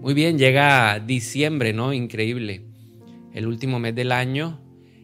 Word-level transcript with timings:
Muy 0.00 0.14
bien, 0.14 0.38
llega 0.38 1.00
diciembre, 1.00 1.72
¿no? 1.72 1.92
Increíble. 1.92 2.66
El 3.32 3.46
último 3.46 3.78
mes 3.78 3.94
del 3.94 4.12
año. 4.12 4.62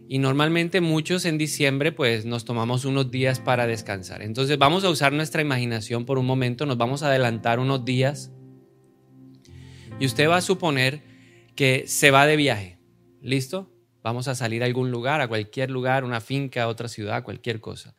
Y 0.09 0.19
normalmente 0.19 0.81
muchos 0.81 1.25
en 1.25 1.39
diciembre 1.39 1.91
pues 1.91 2.27
nos 2.27 2.45
tomamos 2.45 2.85
unos 2.85 3.11
días 3.11 3.41
para 3.41 3.67
descansar. 3.67 4.23
Entonces 4.23 4.59
vamos 4.59 4.85
a 4.85 4.91
usar 4.91 5.13
nuestra 5.13 5.41
imaginación 5.41 6.05
por 6.05 6.19
un 6.19 6.27
momento, 6.27 6.67
nos 6.67 6.77
vamos 6.77 7.03
a 7.03 7.09
adelantar 7.09 7.59
unos 7.59 7.85
días. 7.85 8.31
Y 9.99 10.07
usted 10.07 10.29
va 10.29 10.37
a 10.37 10.43
suponer 10.43 11.03
que 11.57 11.85
se 11.87 12.11
va 12.11 12.27
de 12.27 12.37
viaje. 12.37 12.79
¿Listo? 13.23 13.73
Vamos 14.03 14.29
a 14.29 14.35
salir 14.35 14.63
a 14.63 14.67
algún 14.67 14.91
lugar, 14.91 15.21
a 15.21 15.29
cualquier 15.29 15.71
lugar, 15.71 16.05
una 16.05 16.21
finca, 16.21 16.69
otra 16.69 16.89
ciudad, 16.89 17.23
cualquier 17.23 17.61
cosa. 17.61 17.95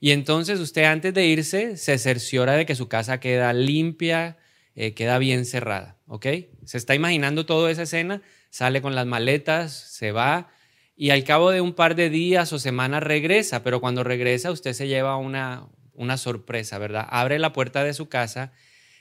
Y 0.00 0.12
entonces 0.12 0.60
usted 0.60 0.84
antes 0.84 1.12
de 1.12 1.26
irse 1.26 1.76
se 1.76 1.98
cerciora 1.98 2.54
de 2.54 2.64
que 2.64 2.74
su 2.74 2.88
casa 2.88 3.20
queda 3.20 3.52
limpia, 3.52 4.38
eh, 4.74 4.94
queda 4.94 5.18
bien 5.18 5.44
cerrada, 5.44 5.98
¿ok? 6.06 6.26
Se 6.64 6.78
está 6.78 6.94
imaginando 6.94 7.46
toda 7.46 7.70
esa 7.70 7.82
escena, 7.82 8.22
sale 8.50 8.82
con 8.82 8.94
las 8.94 9.06
maletas, 9.06 9.72
se 9.72 10.12
va 10.12 10.48
y 10.96 11.10
al 11.10 11.24
cabo 11.24 11.50
de 11.50 11.60
un 11.60 11.72
par 11.72 11.94
de 11.94 12.10
días 12.10 12.52
o 12.52 12.58
semanas 12.58 13.02
regresa, 13.02 13.62
pero 13.62 13.80
cuando 13.80 14.04
regresa 14.04 14.50
usted 14.50 14.72
se 14.74 14.86
lleva 14.86 15.16
una, 15.16 15.66
una 15.94 16.16
sorpresa, 16.16 16.78
¿verdad? 16.78 17.06
Abre 17.10 17.38
la 17.38 17.52
puerta 17.52 17.84
de 17.84 17.94
su 17.94 18.08
casa 18.08 18.52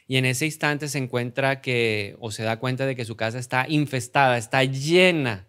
y 0.08 0.18
en 0.18 0.26
ese 0.26 0.45
instante 0.45 0.88
se 0.88 0.98
encuentra 0.98 1.62
que 1.62 2.16
o 2.20 2.31
se 2.31 2.44
da 2.44 2.58
cuenta 2.58 2.86
de 2.86 2.95
que 2.95 3.06
su 3.06 3.16
casa 3.16 3.38
está 3.38 3.66
infestada, 3.70 4.38
está 4.38 4.64
llena 4.64 5.48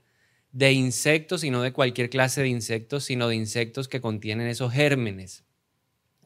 de 0.53 0.73
insectos 0.73 1.45
y 1.45 1.51
no 1.51 1.63
de 1.63 1.73
cualquier 1.73 2.11
clase 2.11 2.43
de 2.43 2.49
insectos, 2.49 3.05
sino 3.05 3.29
de 3.29 3.37
insectos 3.37 3.89
que 3.89 4.01
contienen 4.01 4.49
esos 4.49 4.73
gérmenes. 4.73 5.45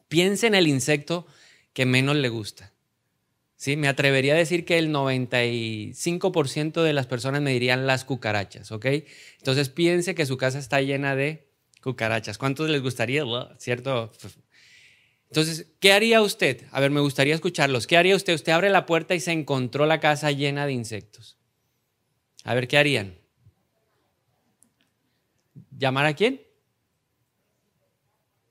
Piense 0.07 0.47
en 0.47 0.55
el 0.55 0.67
insecto 0.67 1.25
que 1.73 1.85
menos 1.85 2.15
le 2.15 2.29
gusta. 2.29 2.74
¿Sí? 3.55 3.77
Me 3.77 3.87
atrevería 3.87 4.33
a 4.33 4.37
decir 4.37 4.65
que 4.65 4.77
el 4.77 4.91
95% 4.91 6.83
de 6.83 6.93
las 6.93 7.07
personas 7.07 7.41
me 7.41 7.51
dirían 7.51 7.87
las 7.87 8.03
cucarachas, 8.03 8.71
¿ok? 8.71 8.85
Entonces 9.37 9.69
piense 9.69 10.13
que 10.13 10.25
su 10.25 10.37
casa 10.37 10.59
está 10.59 10.81
llena 10.81 11.15
de 11.15 11.47
cucarachas. 11.81 12.37
¿Cuántos 12.37 12.69
les 12.69 12.81
gustaría? 12.81 13.23
¿Cierto? 13.57 14.11
Entonces, 15.29 15.67
¿qué 15.79 15.93
haría 15.93 16.21
usted? 16.21 16.63
A 16.71 16.79
ver, 16.79 16.91
me 16.91 16.99
gustaría 16.99 17.35
escucharlos. 17.35 17.87
¿Qué 17.87 17.97
haría 17.97 18.15
usted? 18.15 18.33
Usted 18.33 18.51
abre 18.51 18.69
la 18.69 18.85
puerta 18.85 19.15
y 19.15 19.19
se 19.19 19.31
encontró 19.31 19.85
la 19.85 19.99
casa 19.99 20.31
llena 20.31 20.65
de 20.65 20.73
insectos. 20.73 21.37
A 22.43 22.53
ver, 22.53 22.67
¿qué 22.67 22.77
harían? 22.77 23.17
¿Llamar 25.77 26.05
a 26.05 26.13
quién? 26.13 26.41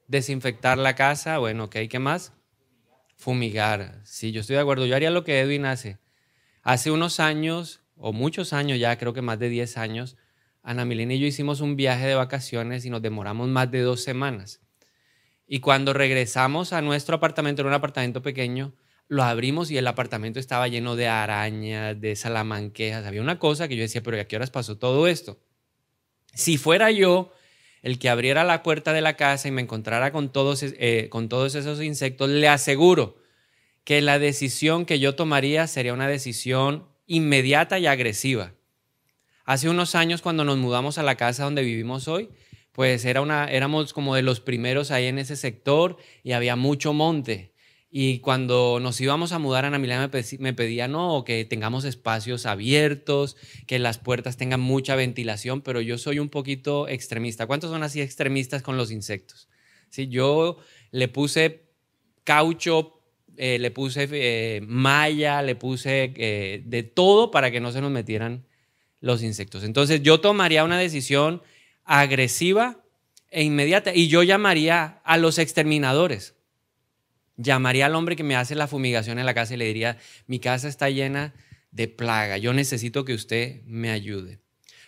Desinfectar 0.09 0.79
la 0.79 0.95
casa. 0.95 1.39
Bueno, 1.39 1.65
ok, 1.65 1.77
¿qué 1.89 1.99
más? 1.99 2.33
Fumigar. 3.17 4.01
Sí, 4.05 4.33
yo 4.33 4.41
estoy 4.41 4.57
de 4.57 4.63
acuerdo. 4.63 4.87
Yo 4.87 4.97
haría 4.97 5.11
lo 5.11 5.25
que 5.25 5.41
Edwin 5.41 5.67
hace. 5.67 5.99
Hace 6.63 6.91
unos 6.91 7.21
años, 7.21 7.83
o 7.97 8.13
muchos 8.13 8.53
años 8.53 8.79
ya, 8.79 8.97
creo 8.99 9.13
que 9.13 9.23
más 9.23 9.39
de 9.39 9.49
10 9.49 9.77
años, 9.77 10.17
Ana 10.63 10.85
Milena 10.85 11.15
y 11.15 11.21
yo 11.21 11.27
hicimos 11.27 11.61
un 11.61 11.77
viaje 11.77 12.07
de 12.07 12.15
vacaciones 12.15 12.87
y 12.87 12.91
nos 12.91 13.03
demoramos 13.03 13.49
más 13.49 13.71
de 13.71 13.81
dos 13.81 14.03
semanas. 14.03 14.63
Y 15.47 15.61
cuando 15.61 15.93
regresamos 15.93 16.73
a 16.73 16.81
nuestro 16.81 17.17
apartamento, 17.17 17.61
era 17.61 17.69
un 17.69 17.75
apartamento 17.75 18.23
pequeño, 18.23 18.75
lo 19.09 19.23
abrimos 19.23 19.71
y 19.71 19.77
el 19.77 19.87
apartamento 19.87 20.41
estaba 20.41 20.69
lleno 20.69 20.97
de 20.97 21.09
arañas, 21.09 22.01
de 22.01 22.17
salamanquejas. 22.17 23.05
Había 23.05 23.21
una 23.21 23.39
cosa 23.39 23.69
que 23.69 23.77
yo 23.77 23.83
decía, 23.83 24.03
pero 24.03 24.19
¿a 24.19 24.25
qué 24.25 24.37
horas 24.37 24.51
pasó 24.51 24.79
todo 24.79 25.07
esto? 25.07 25.39
Si 26.33 26.57
fuera 26.57 26.91
yo 26.91 27.31
el 27.85 27.99
que 27.99 28.09
abriera 28.09 28.45
la 28.45 28.63
puerta 28.63 28.95
de 28.95 29.03
la 29.03 29.15
casa 29.15 29.47
y 29.47 29.51
me 29.51 29.61
encontrara 29.61 30.11
con 30.11 30.33
todos, 30.33 30.63
eh, 30.63 31.09
con 31.11 31.29
todos 31.29 31.55
esos 31.55 31.83
insectos, 31.83 32.31
le 32.31 32.49
aseguro 32.49 33.19
que 33.85 34.01
la 34.01 34.19
decisión 34.19 34.87
que 34.87 34.99
yo 34.99 35.15
tomaría 35.15 35.67
sería 35.67 35.93
una 35.93 36.09
decisión 36.09 36.89
inmediata 37.07 37.79
y 37.79 37.87
agresiva. 37.87 38.55
Hace 39.45 39.69
unos 39.69 39.95
años, 39.95 40.23
cuando 40.23 40.47
nos 40.47 40.57
mudamos 40.57 40.97
a 40.97 41.03
la 41.03 41.17
casa 41.17 41.45
donde 41.45 41.63
vivimos 41.63 42.09
hoy, 42.09 42.31
pues 42.73 43.05
era 43.05 43.21
una, 43.21 43.45
éramos 43.51 43.93
como 43.93 44.15
de 44.15 44.23
los 44.23 44.41
primeros 44.41 44.91
ahí 44.91 45.05
en 45.05 45.19
ese 45.19 45.37
sector 45.37 45.99
y 46.23 46.33
había 46.33 46.57
mucho 46.57 46.95
monte. 46.95 47.53
Y 47.97 48.19
cuando 48.19 48.81
nos 48.83 49.01
íbamos 49.01 49.31
a 49.31 49.39
mudar, 49.39 49.65
Ana 49.65 49.79
Milena 49.79 50.11
me 50.41 50.53
pedía, 50.53 50.89
no, 50.89 51.23
que 51.25 51.45
tengamos 51.45 51.85
espacios 51.85 52.45
abiertos, 52.45 53.37
que 53.69 53.79
las 53.79 53.99
puertas 53.99 54.37
tengan 54.37 54.59
mucha 54.59 54.97
ventilación, 54.97 55.61
pero 55.61 55.81
yo 55.81 55.97
soy 55.97 56.19
un 56.19 56.29
poquito 56.29 56.89
extremista. 56.89 57.47
¿Cuántos 57.47 57.71
son 57.71 57.85
así 57.85 58.01
extremistas 58.01 58.63
con 58.63 58.77
los 58.77 58.91
insectos? 58.91 59.49
Sí, 59.91 60.09
yo 60.09 60.57
le 60.91 61.07
puse 61.07 61.69
caucho, 62.25 63.01
eh, 63.37 63.61
le 63.61 63.71
puse 63.71 64.09
eh, 64.11 64.61
malla, 64.67 65.41
le 65.43 65.55
puse 65.55 66.13
eh, 66.17 66.63
de 66.67 66.83
todo 66.83 67.31
para 67.31 67.53
que 67.53 67.61
no 67.61 67.71
se 67.71 67.81
nos 67.81 67.93
metieran 67.93 68.45
los 68.99 69.23
insectos. 69.23 69.63
Entonces 69.63 70.03
yo 70.03 70.19
tomaría 70.19 70.65
una 70.65 70.81
decisión 70.81 71.43
agresiva 71.85 72.83
e 73.31 73.45
inmediata 73.45 73.95
y 73.95 74.09
yo 74.09 74.25
llamaría 74.25 75.01
a 75.05 75.17
los 75.17 75.39
exterminadores 75.39 76.35
llamaría 77.37 77.87
al 77.87 77.95
hombre 77.95 78.17
que 78.17 78.23
me 78.23 78.37
hace 78.37 78.55
la 78.55 78.67
fumigación 78.67 79.19
en 79.19 79.27
la 79.27 79.35
casa 79.35 79.55
y 79.55 79.57
le 79.57 79.67
diría, 79.67 79.99
mi 80.27 80.39
casa 80.39 80.69
está 80.69 80.91
llena 80.91 81.35
de 81.71 81.89
plaga, 81.89 82.39
yo 82.39 82.53
necesito 82.53 83.05
que 83.05 83.15
usted 83.15 83.63
me 83.65 83.91
ayude. 83.91 84.41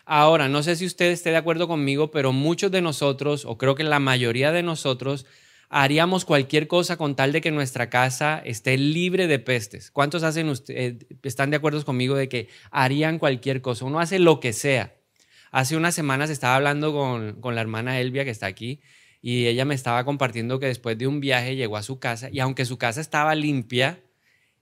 Ahora, 0.05 0.49
no 0.49 0.63
sé 0.63 0.77
si 0.77 0.87
usted 0.87 1.11
esté 1.11 1.31
de 1.31 1.37
acuerdo 1.37 1.67
conmigo, 1.67 2.13
pero 2.13 2.33
muchos 2.33 2.71
de 2.71 2.81
nosotros, 2.81 3.45
o 3.45 3.59
creo 3.59 3.75
que 3.75 3.83
la 3.83 3.99
mayoría 3.99 4.53
de 4.53 4.63
nosotros, 4.63 5.27
haríamos 5.69 6.25
cualquier 6.25 6.69
cosa 6.69 6.97
con 6.97 7.17
tal 7.17 7.33
de 7.33 7.41
que 7.41 7.51
nuestra 7.51 7.91
casa 7.91 8.41
esté 8.45 8.79
libre 8.79 9.27
de 9.27 9.41
pestes. 9.41 9.91
¿Cuántos 9.91 10.23
hacen 10.23 10.53
eh, 10.69 10.99
están 11.25 11.51
de 11.51 11.57
acuerdo 11.57 11.85
conmigo 11.85 12.15
de 12.15 12.29
que 12.29 12.49
harían 12.71 13.19
cualquier 13.19 13.63
cosa? 13.63 13.85
Uno 13.85 13.99
hace 13.99 14.21
lo 14.21 14.39
que 14.39 14.53
sea. 14.53 14.95
Hace 15.51 15.77
unas 15.77 15.95
semanas 15.95 16.31
estaba 16.31 16.55
hablando 16.55 16.93
con, 16.93 17.41
con 17.41 17.57
la 17.57 17.61
hermana 17.61 17.99
Elvia, 18.01 18.25
que 18.25 18.31
está 18.31 18.47
aquí, 18.47 18.81
y 19.29 19.49
ella 19.49 19.65
me 19.65 19.75
estaba 19.75 20.05
compartiendo 20.05 20.61
que 20.61 20.67
después 20.67 20.97
de 20.97 21.09
un 21.09 21.19
viaje 21.19 21.57
llegó 21.57 21.77
a 21.77 21.83
su 21.83 21.99
casa 21.99 22.29
y 22.31 22.39
aunque 22.39 22.65
su 22.65 22.79
casa 22.79 23.01
estaba 23.01 23.35
limpia, 23.35 23.99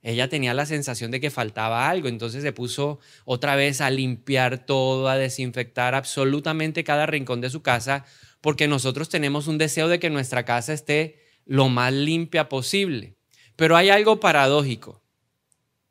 ella 0.01 0.31
tenía 0.31 0.55
la 0.55 0.65
sensación 0.65 1.11
de 1.11 1.21
que 1.21 1.31
faltaba 1.31 1.91
algo, 1.91 2.09
entonces 2.09 2.43
se 2.43 2.55
puso 2.55 2.99
otra 3.27 3.57
vez 3.57 3.83
a 3.83 3.91
limpiar 3.91 4.65
todo, 4.65 5.11
a 5.11 5.19
desinfectar 5.19 5.95
absolutamente 5.95 6.83
cada 6.83 7.05
rincón 7.05 7.43
de 7.43 7.51
su 7.51 7.61
casa, 7.61 8.07
porque 8.41 8.67
nosotros 8.67 9.11
tenemos 9.11 9.49
un 9.49 9.59
deseo 9.59 9.87
de 9.89 9.99
que 9.99 10.09
nuestra 10.09 10.47
casa 10.47 10.73
esté 10.73 11.21
lo 11.45 11.69
más 11.69 11.93
limpia 11.93 12.49
posible. 12.49 13.19
Pero 13.57 13.77
hay 13.77 13.91
algo 13.91 14.19
paradójico. 14.19 15.03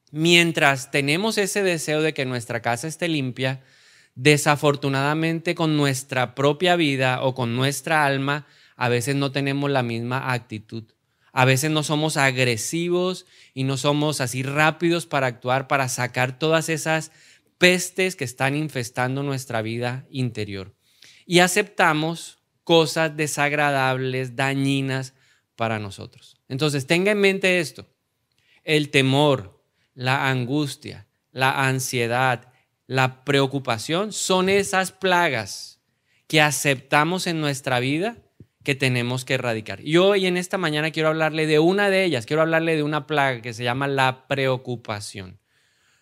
Mientras 0.10 0.90
tenemos 0.90 1.38
ese 1.38 1.62
deseo 1.62 2.02
de 2.02 2.16
que 2.16 2.26
nuestra 2.26 2.64
casa 2.64 2.88
esté 2.88 3.08
limpia, 3.08 3.62
desafortunadamente 4.16 5.54
con 5.54 5.78
nuestra 5.78 6.34
propia 6.34 6.76
vida 6.76 7.22
o 7.22 7.36
con 7.36 7.56
nuestra 7.56 8.08
alma 8.08 8.48
a 8.76 8.90
veces 8.90 9.16
no 9.16 9.32
tenemos 9.32 9.70
la 9.72 9.84
misma 9.84 10.34
actitud. 10.34 10.84
A 11.32 11.46
veces 11.46 11.72
no 11.72 11.84
somos 11.84 12.16
agresivos 12.16 13.26
y 13.54 13.64
no 13.64 13.78
somos 13.78 14.22
así 14.22 14.44
rápidos 14.44 15.08
para 15.08 15.28
actuar, 15.28 15.68
para 15.68 15.90
sacar 15.90 16.38
todas 16.38 16.70
esas 16.70 17.12
pestes 17.58 18.16
que 18.16 18.24
están 18.24 18.56
infestando 18.56 19.24
nuestra 19.24 19.62
vida 19.62 20.06
interior. 20.12 20.76
Y 21.26 21.40
aceptamos 21.40 22.38
cosas 22.64 23.18
desagradables, 23.18 24.36
dañinas 24.36 25.14
para 25.56 25.80
nosotros. 25.80 26.40
Entonces, 26.48 26.86
tenga 26.86 27.12
en 27.12 27.20
mente 27.20 27.60
esto. 27.60 27.88
El 28.64 28.90
temor, 28.90 29.64
la 29.96 30.30
angustia, 30.30 31.08
la 31.32 31.68
ansiedad, 31.68 32.54
la 32.86 33.24
preocupación 33.24 34.14
son 34.14 34.50
esas 34.50 34.92
plagas 34.92 35.80
que 36.28 36.42
aceptamos 36.42 37.28
en 37.28 37.42
nuestra 37.42 37.80
vida 37.80 38.18
que 38.64 38.76
tenemos 38.76 39.26
que 39.26 39.36
erradicar. 39.36 39.82
Y 39.82 39.98
hoy 39.98 40.26
en 40.26 40.38
esta 40.38 40.58
mañana 40.58 40.92
quiero 40.92 41.10
hablarle 41.10 41.46
de 41.48 41.60
una 41.60 41.90
de 41.90 42.04
ellas, 42.06 42.26
quiero 42.26 42.42
hablarle 42.42 42.76
de 42.76 42.84
una 42.84 43.08
plaga 43.08 43.42
que 43.42 43.54
se 43.54 43.64
llama 43.64 43.88
la 43.88 44.28
preocupación. 44.28 45.40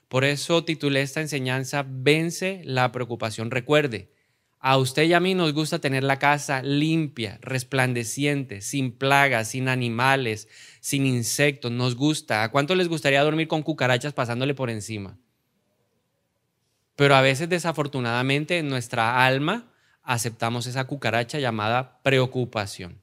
Por 0.07 0.25
eso 0.25 0.63
titulé 0.63 1.01
esta 1.01 1.21
enseñanza, 1.21 1.86
Vence 1.88 2.62
la 2.65 2.91
preocupación. 2.91 3.50
Recuerde, 3.50 4.12
a 4.59 4.77
usted 4.77 5.03
y 5.03 5.13
a 5.13 5.19
mí 5.19 5.33
nos 5.33 5.53
gusta 5.53 5.80
tener 5.80 6.03
la 6.03 6.19
casa 6.19 6.62
limpia, 6.62 7.39
resplandeciente, 7.41 8.62
sin 8.62 8.91
plagas, 8.91 9.50
sin 9.50 9.68
animales, 9.68 10.47
sin 10.81 11.07
insectos. 11.07 11.71
Nos 11.71 11.95
gusta. 11.95 12.44
¿A 12.44 12.51
cuánto 12.51 12.75
les 12.75 12.88
gustaría 12.88 13.24
dormir 13.24 13.47
con 13.47 13.63
cucarachas 13.63 14.13
pasándole 14.13 14.53
por 14.53 14.69
encima? 14.69 15.18
Pero 16.95 17.15
a 17.15 17.21
veces 17.21 17.50
desafortunadamente 17.50 18.59
en 18.59 18.69
nuestra 18.69 19.25
alma 19.25 19.70
aceptamos 20.03 20.68
esa 20.68 20.86
cucaracha 20.86 21.39
llamada 21.39 22.01
preocupación. 22.03 23.01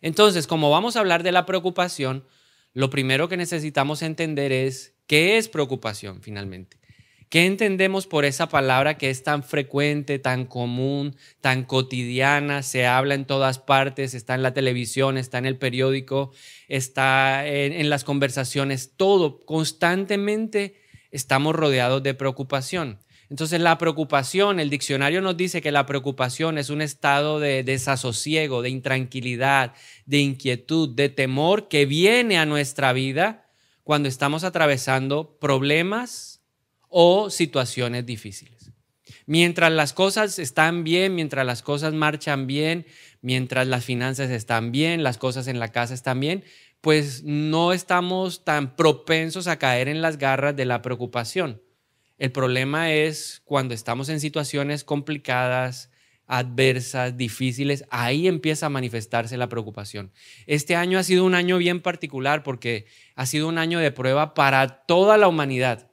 Entonces, 0.00 0.46
como 0.46 0.70
vamos 0.70 0.96
a 0.96 1.00
hablar 1.00 1.22
de 1.22 1.32
la 1.32 1.46
preocupación, 1.46 2.24
lo 2.72 2.90
primero 2.90 3.28
que 3.28 3.36
necesitamos 3.36 4.02
entender 4.02 4.52
es 4.52 4.94
qué 5.06 5.38
es 5.38 5.48
preocupación 5.48 6.20
finalmente. 6.22 6.78
¿Qué 7.34 7.46
entendemos 7.46 8.06
por 8.06 8.24
esa 8.24 8.48
palabra 8.48 8.96
que 8.96 9.10
es 9.10 9.24
tan 9.24 9.42
frecuente, 9.42 10.20
tan 10.20 10.46
común, 10.46 11.16
tan 11.40 11.64
cotidiana? 11.64 12.62
Se 12.62 12.86
habla 12.86 13.14
en 13.14 13.24
todas 13.24 13.58
partes, 13.58 14.14
está 14.14 14.36
en 14.36 14.42
la 14.42 14.54
televisión, 14.54 15.18
está 15.18 15.38
en 15.38 15.46
el 15.46 15.56
periódico, 15.56 16.32
está 16.68 17.44
en, 17.44 17.90
las 17.90 18.04
conversaciones, 18.04 18.92
todo 18.96 19.44
constantemente 19.44 20.76
estamos 21.10 21.56
rodeados 21.56 22.04
de 22.04 22.14
preocupación. 22.14 23.00
Entonces 23.34 23.60
la 23.60 23.78
preocupación, 23.78 24.60
el 24.60 24.70
diccionario 24.70 25.20
nos 25.20 25.36
dice 25.36 25.60
que 25.60 25.72
la 25.72 25.86
preocupación 25.86 26.56
es 26.56 26.70
un 26.70 26.80
estado 26.80 27.40
de 27.40 27.64
desasosiego, 27.64 28.62
de 28.62 28.70
intranquilidad, 28.70 29.74
de 30.06 30.18
inquietud, 30.18 30.90
de 30.94 31.08
temor 31.08 31.66
que 31.66 31.84
viene 31.84 32.38
a 32.38 32.46
nuestra 32.46 32.92
vida 32.92 33.50
cuando 33.82 34.08
estamos 34.08 34.44
atravesando 34.44 35.36
problemas 35.40 36.42
o 36.88 37.28
situaciones 37.28 38.06
difíciles. 38.06 38.70
Mientras 39.26 39.72
las 39.72 39.92
cosas 39.94 40.38
están 40.38 40.84
bien, 40.84 41.16
mientras 41.16 41.44
las 41.44 41.62
cosas 41.62 41.92
marchan 41.92 42.46
bien, 42.46 42.86
mientras 43.20 43.66
las 43.66 43.84
finanzas 43.84 44.30
están 44.30 44.70
bien, 44.70 45.02
las 45.02 45.18
cosas 45.18 45.48
en 45.48 45.58
la 45.58 45.72
casa 45.72 45.92
están 45.92 46.20
bien, 46.20 46.44
pues 46.80 47.24
no 47.24 47.72
estamos 47.72 48.44
tan 48.44 48.76
propensos 48.76 49.48
a 49.48 49.58
caer 49.58 49.88
en 49.88 50.02
las 50.02 50.18
garras 50.18 50.54
de 50.54 50.66
la 50.66 50.82
preocupación. 50.82 51.63
El 52.18 52.30
problema 52.32 52.92
es 52.92 53.42
cuando 53.44 53.74
estamos 53.74 54.08
en 54.08 54.20
situaciones 54.20 54.84
complicadas, 54.84 55.90
adversas, 56.26 57.16
difíciles, 57.16 57.84
ahí 57.90 58.28
empieza 58.28 58.66
a 58.66 58.70
manifestarse 58.70 59.36
la 59.36 59.48
preocupación. 59.48 60.12
Este 60.46 60.76
año 60.76 60.98
ha 60.98 61.02
sido 61.02 61.24
un 61.24 61.34
año 61.34 61.58
bien 61.58 61.80
particular 61.80 62.42
porque 62.42 62.86
ha 63.14 63.26
sido 63.26 63.48
un 63.48 63.58
año 63.58 63.78
de 63.78 63.90
prueba 63.90 64.34
para 64.34 64.84
toda 64.86 65.18
la 65.18 65.28
humanidad. 65.28 65.90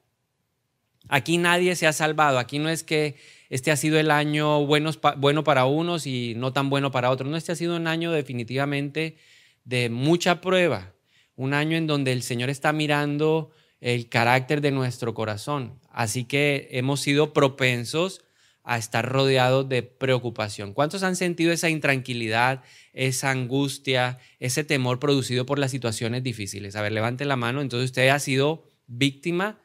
Aquí 1.09 1.37
nadie 1.37 1.75
se 1.75 1.87
ha 1.87 1.93
salvado, 1.93 2.39
aquí 2.39 2.59
no 2.59 2.69
es 2.69 2.83
que 2.83 3.15
este 3.49 3.71
ha 3.71 3.75
sido 3.75 3.99
el 3.99 4.11
año 4.11 4.65
bueno, 4.65 5.43
para 5.43 5.65
unos 5.65 6.07
y 6.07 6.35
no 6.37 6.53
tan 6.53 6.69
bueno 6.69 6.91
para 6.91 7.09
otros, 7.09 7.29
no, 7.29 7.35
este 7.35 7.51
ha 7.51 7.55
sido 7.55 7.75
un 7.75 7.87
año 7.87 8.11
definitivamente 8.11 9.17
de 9.65 9.89
mucha 9.89 10.39
prueba, 10.39 10.93
un 11.35 11.53
año 11.53 11.75
en 11.75 11.87
donde 11.87 12.13
el 12.13 12.21
Señor 12.21 12.49
está 12.49 12.71
mirando 12.71 13.51
el 13.81 14.07
carácter 14.07 14.61
de 14.61 14.71
nuestro 14.71 15.13
corazón. 15.13 15.79
Así 15.89 16.23
que 16.23 16.69
hemos 16.71 17.01
sido 17.01 17.33
propensos 17.33 18.21
a 18.63 18.77
estar 18.77 19.09
rodeados 19.09 19.67
de 19.67 19.81
preocupación. 19.81 20.73
¿Cuántos 20.73 21.01
han 21.01 21.15
sentido 21.15 21.51
esa 21.51 21.69
intranquilidad, 21.69 22.63
esa 22.93 23.31
angustia, 23.31 24.19
ese 24.39 24.63
temor 24.63 24.99
producido 24.99 25.47
por 25.47 25.57
las 25.57 25.71
situaciones 25.71 26.23
difíciles? 26.23 26.75
A 26.75 26.81
ver, 26.83 26.91
levante 26.91 27.25
la 27.25 27.35
mano. 27.35 27.61
Entonces 27.61 27.89
usted 27.89 28.09
ha 28.09 28.19
sido 28.19 28.63
víctima 28.85 29.59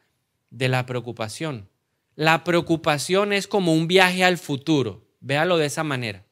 de 0.51 0.69
la 0.69 0.87
preocupación. 0.87 1.69
La 2.15 2.43
preocupación 2.43 3.35
es 3.35 3.47
como 3.47 3.75
un 3.75 3.87
viaje 3.87 4.25
al 4.25 4.39
futuro. 4.39 5.07
Véalo 5.21 5.59
de 5.59 5.67
esa 5.67 5.85
manera. 5.85 6.25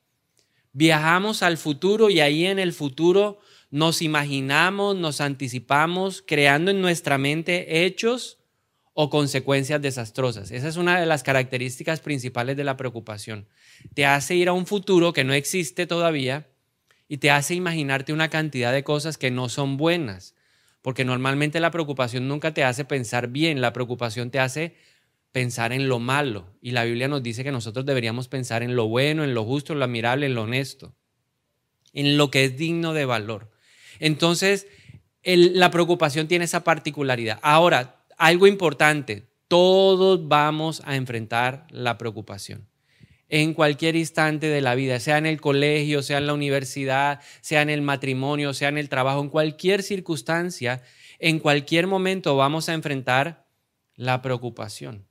Viajamos 0.73 1.43
al 1.43 1.59
futuro 1.59 2.09
y 2.09 2.21
ahí 2.21 2.47
en 2.47 2.59
el 2.59 2.73
futuro 2.73 3.41
nos 3.75 4.03
imaginamos, 4.03 4.95
nos 4.95 5.21
anticipamos, 5.21 6.23
creando 6.25 6.71
en 6.71 6.81
nuestra 6.81 7.19
mente 7.19 7.85
hechos 7.85 8.39
o 8.93 9.11
consecuencias 9.11 9.83
desastrosas. 9.83 10.53
Esa 10.53 10.69
es 10.69 10.77
una 10.77 11.01
de 11.01 11.07
las 11.07 11.25
características 11.25 11.99
principales 11.99 12.57
de 12.57 12.63
la 12.63 12.77
preocupación. 12.77 13.49
Te 13.93 14.07
hace 14.07 14.37
ir 14.37 14.49
a 14.49 14.53
un 14.53 14.67
futuro 14.67 15.13
que 15.13 15.25
no 15.25 15.33
existe 15.33 15.89
todavía 15.89 16.47
y 17.09 17.17
te 17.17 17.33
hace 17.33 17.57
imaginarte 17.57 18.13
una 18.13 18.31
cantidad 18.31 18.73
de 18.73 18.85
cosas 18.85 19.19
que 19.19 19.33
no 19.33 19.49
son 19.49 19.77
buenas, 19.77 20.37
porque 20.81 21.05
normalmente 21.05 21.59
la 21.59 21.73
preocupación 21.73 22.29
nunca 22.29 22.55
te 22.55 22.63
hace 22.63 22.85
pensar 22.85 23.27
bien, 23.27 23.61
la 23.61 23.73
preocupación 23.73 24.31
te 24.31 24.39
hace 24.39 24.77
pensar 25.33 25.73
en 25.73 25.89
lo 25.89 25.99
malo 25.99 26.47
y 26.61 26.71
la 26.71 26.85
Biblia 26.85 27.09
nos 27.09 27.25
dice 27.25 27.43
que 27.43 27.51
nosotros 27.51 27.85
deberíamos 27.85 28.29
pensar 28.29 28.63
en 28.63 28.77
lo 28.77 28.87
bueno, 28.87 29.25
en 29.25 29.35
lo 29.35 29.43
justo, 29.43 29.73
en 29.73 29.81
lo 29.81 29.85
admirable, 29.85 30.27
en 30.27 30.37
lo 30.37 30.45
honesto, 30.45 30.95
en 31.93 32.17
lo 32.17 32.31
que 32.31 32.45
es 32.45 32.57
digno 32.57 32.93
de 32.93 33.05
valor. 33.05 33.53
Entonces, 34.01 34.67
la 35.23 35.71
preocupación 35.71 36.29
tiene 36.29 36.45
esa 36.45 36.65
particularidad. 36.65 37.39
Ahora, 37.43 38.05
algo 38.17 38.47
importante, 38.47 39.25
todos 39.49 40.29
vamos 40.29 40.83
a 40.85 40.97
enfrentar 40.97 41.67
la 41.71 41.99
preocupación. 41.99 42.69
En 43.29 43.55
cualquier 43.55 43.97
instante 43.97 44.49
de 44.49 44.61
la 44.61 44.75
vida, 44.75 45.01
sea 45.01 45.19
en 45.19 45.27
el 45.27 45.41
colegio, 45.41 46.03
sea 46.03 46.19
en 46.19 46.27
la 46.27 46.35
universidad, 46.35 47.21
sea 47.41 47.63
en 47.63 47.71
el 47.71 47.83
matrimonio, 47.83 48.53
sea 48.53 48.69
en 48.69 48.79
el 48.79 48.89
trabajo, 48.89 49.21
en 49.21 49.31
cualquier 49.31 49.83
circunstancia, 49.83 50.83
en 51.19 51.39
cualquier 51.39 51.87
momento 51.87 52.37
vamos 52.37 52.69
a 52.69 52.75
enfrentar 52.75 53.47
la 53.97 54.23
preocupación. 54.23 55.07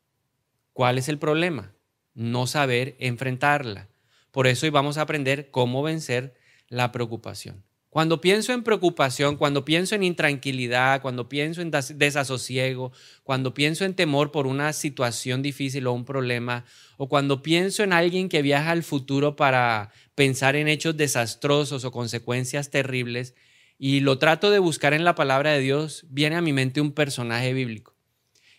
¿Cuál 0.74 0.98
es 0.98 1.10
el 1.10 1.18
problema? 1.18 1.74
No 2.14 2.48
saber 2.48 2.96
enfrentarla. 3.00 3.90
Por 4.32 4.48
eso 4.48 4.66
hoy 4.66 4.70
vamos 4.70 4.98
a 4.98 5.02
aprender 5.02 5.52
cómo 5.52 5.84
vencer 5.84 6.36
la 6.68 6.92
preocupación. 6.92 7.64
Cuando 7.94 8.22
pienso 8.22 8.54
en 8.54 8.64
preocupación, 8.64 9.38
cuando 9.38 9.66
pienso 9.66 9.94
en 9.94 10.02
intranquilidad, 10.02 11.00
cuando 11.04 11.30
pienso 11.30 11.62
en 11.62 11.70
desasosiego, 11.70 12.92
cuando 13.22 13.54
pienso 13.54 13.86
en 13.86 13.94
temor 13.94 14.32
por 14.32 14.48
una 14.48 14.74
situación 14.74 15.44
difícil 15.44 15.86
o 15.86 15.94
un 15.94 16.04
problema, 16.04 16.66
o 16.98 17.08
cuando 17.08 17.44
pienso 17.44 17.84
en 17.84 17.94
alguien 17.94 18.30
que 18.30 18.42
viaja 18.42 18.72
al 18.72 18.82
futuro 18.82 19.36
para 19.36 19.92
pensar 20.16 20.56
en 20.56 20.70
hechos 20.70 20.98
desastrosos 20.98 21.86
o 21.86 21.92
consecuencias 21.92 22.72
terribles, 22.72 23.36
y 23.78 24.00
lo 24.00 24.18
trato 24.18 24.50
de 24.50 24.58
buscar 24.58 24.96
en 24.96 25.04
la 25.04 25.14
palabra 25.14 25.52
de 25.52 25.60
Dios, 25.60 26.08
viene 26.10 26.36
a 26.36 26.42
mi 26.42 26.52
mente 26.52 26.82
un 26.82 26.94
personaje 26.94 27.54
bíblico. 27.54 27.94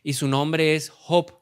Y 0.04 0.12
su 0.12 0.28
nombre 0.28 0.76
es 0.76 0.90
Job. 0.90 1.32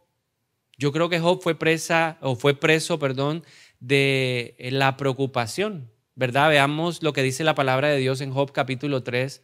Yo 0.79 0.93
creo 0.93 1.11
que 1.11 1.21
Job 1.21 1.43
fue 1.43 1.59
presa 1.59 2.17
o 2.23 2.37
fue 2.37 2.59
preso, 2.59 2.99
perdón, 2.99 3.45
de 3.81 4.57
la 4.71 4.97
preocupación. 4.97 5.93
¿Verdad? 6.15 6.51
Veamos 6.51 7.03
lo 7.03 7.13
que 7.13 7.23
dice 7.23 7.45
la 7.45 7.55
palabra 7.55 7.89
de 7.89 7.99
Dios 7.99 8.21
en 8.21 8.33
Job 8.33 8.53
capítulo 8.53 9.03
3, 9.03 9.43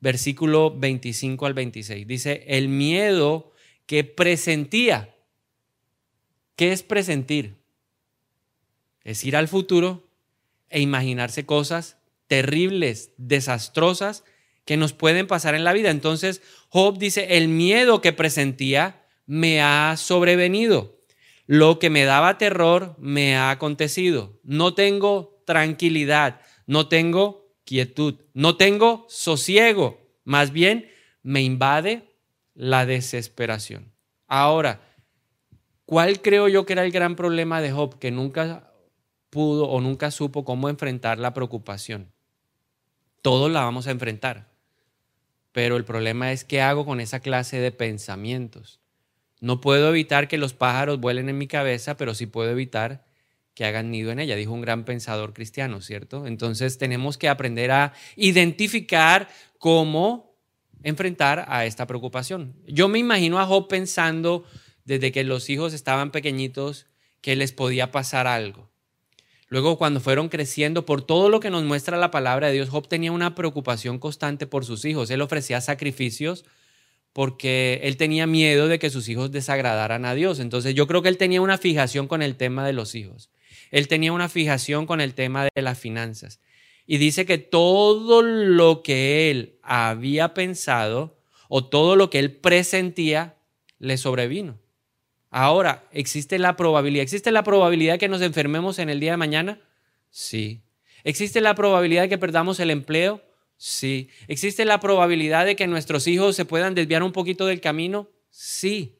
versículo 0.00 0.76
25 0.76 1.46
al 1.46 1.54
26. 1.54 2.06
Dice, 2.06 2.44
el 2.48 2.68
miedo 2.68 3.52
que 3.86 4.04
presentía. 4.04 5.14
¿Qué 6.56 6.72
es 6.72 6.82
presentir? 6.82 7.56
Es 9.02 9.24
ir 9.24 9.36
al 9.36 9.48
futuro 9.48 10.08
e 10.68 10.80
imaginarse 10.80 11.46
cosas 11.46 11.96
terribles, 12.26 13.12
desastrosas 13.16 14.24
que 14.64 14.76
nos 14.76 14.92
pueden 14.92 15.26
pasar 15.26 15.54
en 15.54 15.64
la 15.64 15.72
vida. 15.72 15.90
Entonces, 15.90 16.42
Job 16.68 16.98
dice, 16.98 17.38
el 17.38 17.48
miedo 17.48 18.00
que 18.00 18.12
presentía 18.12 19.06
me 19.26 19.62
ha 19.62 19.96
sobrevenido. 19.96 21.00
Lo 21.46 21.78
que 21.78 21.90
me 21.90 22.04
daba 22.04 22.38
terror 22.38 22.94
me 22.98 23.36
ha 23.36 23.50
acontecido. 23.50 24.38
No 24.44 24.74
tengo 24.74 25.39
tranquilidad, 25.50 26.40
no 26.68 26.86
tengo 26.86 27.52
quietud, 27.64 28.20
no 28.34 28.56
tengo 28.56 29.04
sosiego, 29.08 29.98
más 30.22 30.52
bien 30.52 30.88
me 31.24 31.42
invade 31.42 32.14
la 32.54 32.86
desesperación. 32.86 33.90
Ahora, 34.28 34.80
¿cuál 35.86 36.22
creo 36.22 36.46
yo 36.46 36.64
que 36.66 36.74
era 36.74 36.84
el 36.84 36.92
gran 36.92 37.16
problema 37.16 37.60
de 37.60 37.72
Job? 37.72 37.98
Que 37.98 38.12
nunca 38.12 38.72
pudo 39.28 39.64
o 39.64 39.80
nunca 39.80 40.12
supo 40.12 40.44
cómo 40.44 40.68
enfrentar 40.68 41.18
la 41.18 41.34
preocupación. 41.34 42.12
Todos 43.20 43.50
la 43.50 43.64
vamos 43.64 43.88
a 43.88 43.90
enfrentar, 43.90 44.52
pero 45.50 45.76
el 45.76 45.84
problema 45.84 46.30
es 46.30 46.44
qué 46.44 46.60
hago 46.60 46.86
con 46.86 47.00
esa 47.00 47.18
clase 47.18 47.58
de 47.58 47.72
pensamientos. 47.72 48.78
No 49.40 49.60
puedo 49.60 49.88
evitar 49.88 50.28
que 50.28 50.38
los 50.38 50.54
pájaros 50.54 51.00
vuelen 51.00 51.28
en 51.28 51.38
mi 51.38 51.48
cabeza, 51.48 51.96
pero 51.96 52.14
sí 52.14 52.26
puedo 52.26 52.50
evitar 52.50 53.09
que 53.60 53.66
hagan 53.66 53.90
nido 53.90 54.10
en 54.10 54.20
ella, 54.20 54.36
dijo 54.36 54.52
un 54.52 54.62
gran 54.62 54.86
pensador 54.86 55.34
cristiano, 55.34 55.82
¿cierto? 55.82 56.26
Entonces 56.26 56.78
tenemos 56.78 57.18
que 57.18 57.28
aprender 57.28 57.70
a 57.72 57.92
identificar 58.16 59.28
cómo 59.58 60.34
enfrentar 60.82 61.44
a 61.46 61.66
esta 61.66 61.86
preocupación. 61.86 62.54
Yo 62.66 62.88
me 62.88 62.98
imagino 62.98 63.38
a 63.38 63.44
Job 63.44 63.68
pensando 63.68 64.44
desde 64.86 65.12
que 65.12 65.24
los 65.24 65.50
hijos 65.50 65.74
estaban 65.74 66.10
pequeñitos 66.10 66.86
que 67.20 67.36
les 67.36 67.52
podía 67.52 67.90
pasar 67.90 68.26
algo. 68.26 68.70
Luego 69.48 69.76
cuando 69.76 70.00
fueron 70.00 70.30
creciendo, 70.30 70.86
por 70.86 71.02
todo 71.02 71.28
lo 71.28 71.40
que 71.40 71.50
nos 71.50 71.62
muestra 71.62 71.98
la 71.98 72.10
palabra 72.10 72.46
de 72.46 72.54
Dios, 72.54 72.70
Job 72.70 72.88
tenía 72.88 73.12
una 73.12 73.34
preocupación 73.34 73.98
constante 73.98 74.46
por 74.46 74.64
sus 74.64 74.86
hijos. 74.86 75.10
Él 75.10 75.20
ofrecía 75.20 75.60
sacrificios 75.60 76.46
porque 77.12 77.80
él 77.82 77.98
tenía 77.98 78.26
miedo 78.26 78.68
de 78.68 78.78
que 78.78 78.88
sus 78.88 79.06
hijos 79.10 79.30
desagradaran 79.32 80.06
a 80.06 80.14
Dios. 80.14 80.40
Entonces 80.40 80.74
yo 80.74 80.86
creo 80.86 81.02
que 81.02 81.10
él 81.10 81.18
tenía 81.18 81.42
una 81.42 81.58
fijación 81.58 82.08
con 82.08 82.22
el 82.22 82.36
tema 82.36 82.66
de 82.66 82.72
los 82.72 82.94
hijos. 82.94 83.28
Él 83.70 83.88
tenía 83.88 84.12
una 84.12 84.28
fijación 84.28 84.86
con 84.86 85.00
el 85.00 85.14
tema 85.14 85.48
de 85.54 85.62
las 85.62 85.78
finanzas. 85.78 86.40
Y 86.86 86.98
dice 86.98 87.24
que 87.24 87.38
todo 87.38 88.22
lo 88.22 88.82
que 88.82 89.30
él 89.30 89.58
había 89.62 90.34
pensado 90.34 91.18
o 91.48 91.64
todo 91.64 91.96
lo 91.96 92.10
que 92.10 92.18
él 92.18 92.32
presentía 92.32 93.36
le 93.78 93.96
sobrevino. 93.96 94.58
Ahora, 95.30 95.84
¿existe 95.92 96.38
la 96.38 96.56
probabilidad? 96.56 97.04
¿Existe 97.04 97.30
la 97.30 97.44
probabilidad 97.44 97.98
que 97.98 98.08
nos 98.08 98.22
enfermemos 98.22 98.80
en 98.80 98.90
el 98.90 98.98
día 98.98 99.12
de 99.12 99.16
mañana? 99.16 99.60
Sí. 100.10 100.62
¿Existe 101.04 101.40
la 101.40 101.54
probabilidad 101.54 102.02
de 102.02 102.08
que 102.08 102.18
perdamos 102.18 102.58
el 102.60 102.70
empleo? 102.70 103.22
Sí. 103.56 104.08
¿Existe 104.26 104.64
la 104.64 104.80
probabilidad 104.80 105.46
de 105.46 105.54
que 105.54 105.66
nuestros 105.66 106.06
hijos 106.08 106.34
se 106.34 106.44
puedan 106.44 106.74
desviar 106.74 107.02
un 107.02 107.12
poquito 107.12 107.46
del 107.46 107.60
camino? 107.60 108.08
Sí. 108.30 108.98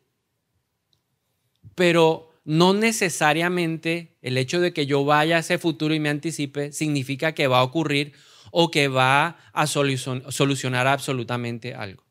Pero 1.75 2.30
no 2.51 2.75
necesariamente 2.75 4.17
el 4.23 4.37
hecho 4.37 4.59
de 4.59 4.73
que 4.73 4.85
yo 4.85 5.05
vaya 5.05 5.37
a 5.37 5.39
ese 5.39 5.57
futuro 5.57 5.95
y 5.95 6.01
me 6.01 6.09
anticipe 6.09 6.73
significa 6.73 7.33
que 7.33 7.47
va 7.47 7.61
a 7.61 7.63
ocurrir 7.63 8.13
o 8.51 8.73
que 8.73 8.89
va 8.89 9.39
a 9.53 9.69
solucionar 9.69 10.89
absolutamente 10.89 11.75
algo. 11.75 12.03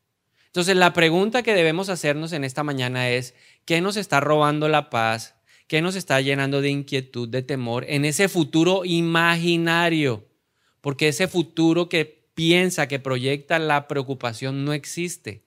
Entonces 0.46 0.76
la 0.76 0.94
pregunta 0.94 1.42
que 1.42 1.52
debemos 1.52 1.90
hacernos 1.90 2.32
en 2.32 2.44
esta 2.44 2.64
mañana 2.64 3.10
es, 3.10 3.34
¿qué 3.66 3.82
nos 3.82 3.98
está 3.98 4.20
robando 4.20 4.70
la 4.70 4.88
paz? 4.88 5.34
¿Qué 5.66 5.82
nos 5.82 5.94
está 5.94 6.18
llenando 6.22 6.62
de 6.62 6.70
inquietud, 6.70 7.28
de 7.28 7.42
temor 7.42 7.84
en 7.86 8.06
ese 8.06 8.30
futuro 8.30 8.86
imaginario? 8.86 10.26
Porque 10.80 11.08
ese 11.08 11.28
futuro 11.28 11.90
que 11.90 12.30
piensa, 12.32 12.88
que 12.88 12.98
proyecta 12.98 13.58
la 13.58 13.88
preocupación 13.88 14.64
no 14.64 14.72
existe. 14.72 15.44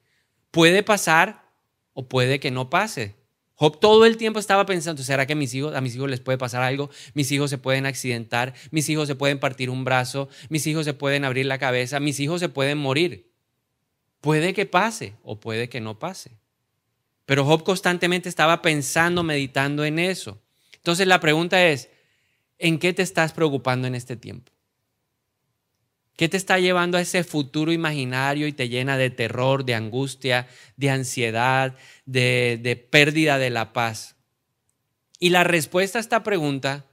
Puede 0.51 0.83
pasar 0.83 1.49
o 1.93 2.07
puede 2.07 2.39
que 2.39 2.51
no 2.51 2.69
pase. 2.69 3.22
Job 3.63 3.79
todo 3.79 4.05
el 4.05 4.17
tiempo 4.17 4.41
estaba 4.41 4.65
pensando, 4.65 5.03
¿será 5.03 5.25
que 5.25 5.35
mis 5.35 5.53
hijos, 5.53 5.73
a 5.73 5.79
mis 5.79 5.95
hijos 5.95 6.09
les 6.09 6.19
puede 6.19 6.37
pasar 6.37 6.63
algo? 6.63 6.89
Mis 7.13 7.31
hijos 7.31 7.49
se 7.49 7.57
pueden 7.57 7.85
accidentar, 7.85 8.53
mis 8.71 8.89
hijos 8.89 9.07
se 9.07 9.15
pueden 9.15 9.39
partir 9.39 9.69
un 9.69 9.85
brazo, 9.85 10.27
mis 10.49 10.67
hijos 10.67 10.83
se 10.83 10.93
pueden 10.93 11.23
abrir 11.23 11.45
la 11.45 11.57
cabeza, 11.57 12.01
mis 12.01 12.19
hijos 12.19 12.41
se 12.41 12.49
pueden 12.49 12.77
morir. 12.77 13.31
Puede 14.19 14.53
que 14.53 14.65
pase 14.65 15.13
o 15.23 15.39
puede 15.39 15.69
que 15.69 15.79
no 15.79 15.97
pase. 15.97 16.31
Pero 17.25 17.45
Job 17.45 17.63
constantemente 17.63 18.27
estaba 18.27 18.61
pensando, 18.61 19.23
meditando 19.23 19.85
en 19.85 19.97
eso. 19.97 20.41
Entonces 20.75 21.07
la 21.07 21.21
pregunta 21.21 21.65
es, 21.65 21.89
¿en 22.57 22.79
qué 22.79 22.91
te 22.91 23.01
estás 23.01 23.31
preocupando 23.31 23.87
en 23.87 23.95
este 23.95 24.17
tiempo? 24.17 24.51
¿Qué 26.15 26.29
te 26.29 26.37
está 26.37 26.59
llevando 26.59 26.97
a 26.97 27.01
ese 27.01 27.23
futuro 27.23 27.71
imaginario 27.71 28.45
y 28.45 28.53
te 28.53 28.69
llena 28.69 28.97
de 28.97 29.09
terror, 29.09 29.65
de 29.65 29.73
angustia, 29.73 30.47
de 30.77 30.91
ansiedad, 30.91 31.75
de, 32.05 32.87
pérdida 32.91 33.39
de 33.39 33.49
la 33.49 33.73
paz? 33.73 34.15
Y 35.19 35.29
la 35.29 35.43
respuesta 35.43 35.97
a 35.97 36.01
esta 36.01 36.21
pregunta 36.23 36.85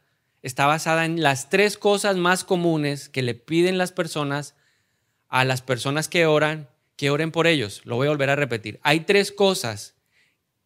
está 0.43 0.67
basada 0.67 1.05
en 1.05 1.23
las 1.23 1.50
tres 1.50 1.77
cosas 1.77 2.17
más 2.17 2.45
comunes 2.45 3.09
que 3.11 3.23
le 3.23 3.35
piden 3.35 3.77
las 3.77 3.93
personas 3.93 4.55
a 5.29 5.45
las 5.45 5.61
personas 5.61 6.09
que 6.09 6.27
oran 6.27 6.69
que 6.97 7.11
oren 7.11 7.31
por 7.31 7.47
ellos. 7.47 7.81
Lo 7.85 7.97
voy 7.97 8.09
a 8.09 8.11
volver 8.11 8.29
a 8.29 8.37
repetir. 8.37 8.79
Hay 8.83 9.00
tres 9.00 9.33
cosas 9.33 9.95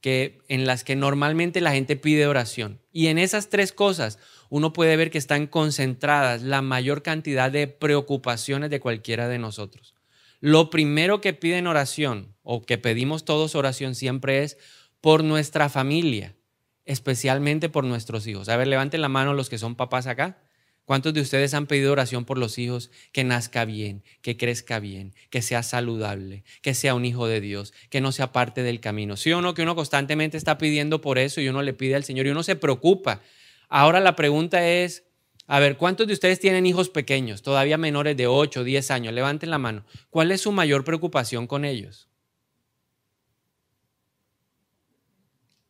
que, 0.01 0.43
en 0.49 0.67
las 0.67 0.83
que 0.83 0.97
normalmente 0.97 1.61
la 1.61 1.73
gente 1.73 1.95
pide 1.95 2.27
oración. 2.27 2.81
Y 2.93 3.07
en 3.07 3.19
esas 3.19 3.51
tres 3.51 3.73
cosas 3.73 4.19
uno 4.55 4.73
puede 4.73 4.97
ver 4.97 5.11
que 5.11 5.19
están 5.19 5.49
concentradas 5.49 6.43
la 6.43 6.63
mayor 6.63 7.03
cantidad 7.03 7.51
de 7.51 7.67
preocupaciones 7.67 8.71
de 8.71 8.79
cualquiera 8.79 9.27
de 9.27 9.41
nosotros. 9.41 9.97
Lo 10.39 10.71
primero 10.71 11.21
que 11.21 11.33
piden 11.33 11.67
oración, 11.67 12.37
o 12.45 12.63
que 12.63 12.79
pedimos 12.79 13.25
todos 13.25 13.57
oración 13.57 13.97
siempre 13.97 14.45
es 14.45 14.57
por 15.01 15.25
nuestra 15.25 15.69
familia, 15.69 16.37
especialmente 16.85 17.69
por 17.69 17.83
nuestros 17.83 18.29
hijos. 18.29 18.49
A 18.49 18.57
ver, 18.57 18.69
levanten 18.69 19.01
la 19.01 19.09
mano 19.09 19.35
los 19.35 19.51
que 19.51 19.59
son 19.59 19.75
papás 19.75 20.07
acá. 20.07 20.39
¿Cuántos 20.85 21.15
de 21.15 21.23
ustedes 21.23 21.53
han 21.53 21.67
pedido 21.67 21.91
oración 21.91 22.25
por 22.25 22.39
los 22.39 22.57
hijos? 22.57 22.93
Que 23.11 23.25
nazca 23.25 23.65
bien, 23.65 24.05
que 24.23 24.37
crezca 24.37 24.79
bien, 24.79 25.15
que 25.31 25.43
sea 25.43 25.65
saludable, 25.65 26.45
que 26.63 26.75
sea 26.75 26.95
un 26.95 27.05
hijo 27.05 27.27
de 27.27 27.41
Dios, 27.41 27.75
que 27.91 28.01
no 28.01 28.13
sea 28.13 28.31
parte 28.31 28.63
del 28.63 28.79
camino. 28.79 29.17
¿Sí 29.17 29.33
o 29.33 29.41
no? 29.41 29.53
Que 29.55 29.63
uno 29.63 29.75
constantemente 29.75 30.37
está 30.37 30.59
pidiendo 30.59 31.01
por 31.01 31.19
eso 31.19 31.41
y 31.41 31.49
uno 31.49 31.61
le 31.63 31.73
pide 31.73 31.97
al 31.97 32.05
Señor 32.05 32.29
y 32.29 32.31
uno 32.31 32.45
se 32.45 32.55
preocupa. 32.55 33.21
Ahora 33.69 34.01
la 34.01 34.17
pregunta 34.17 34.67
es, 34.67 35.05
a 35.47 35.61
ver, 35.61 35.77
¿cuántos 35.77 36.07
de 36.07 36.13
ustedes 36.13 36.41
tienen 36.41 36.67
hijos 36.67 36.89
pequeños, 36.89 37.43
todavía 37.43 37.77
menores 37.77 38.17
de 38.17 38.27
8 38.27 38.61
o 38.61 38.65
10 38.65 38.91
años? 38.91 39.13
Levanten 39.13 39.51
la 39.51 39.59
mano. 39.59 39.85
¿Cuál 40.11 40.33
es 40.33 40.41
su 40.43 40.53
mayor 40.53 40.85
preocupación 40.85 41.47
con 41.47 41.65
ellos? 41.65 42.09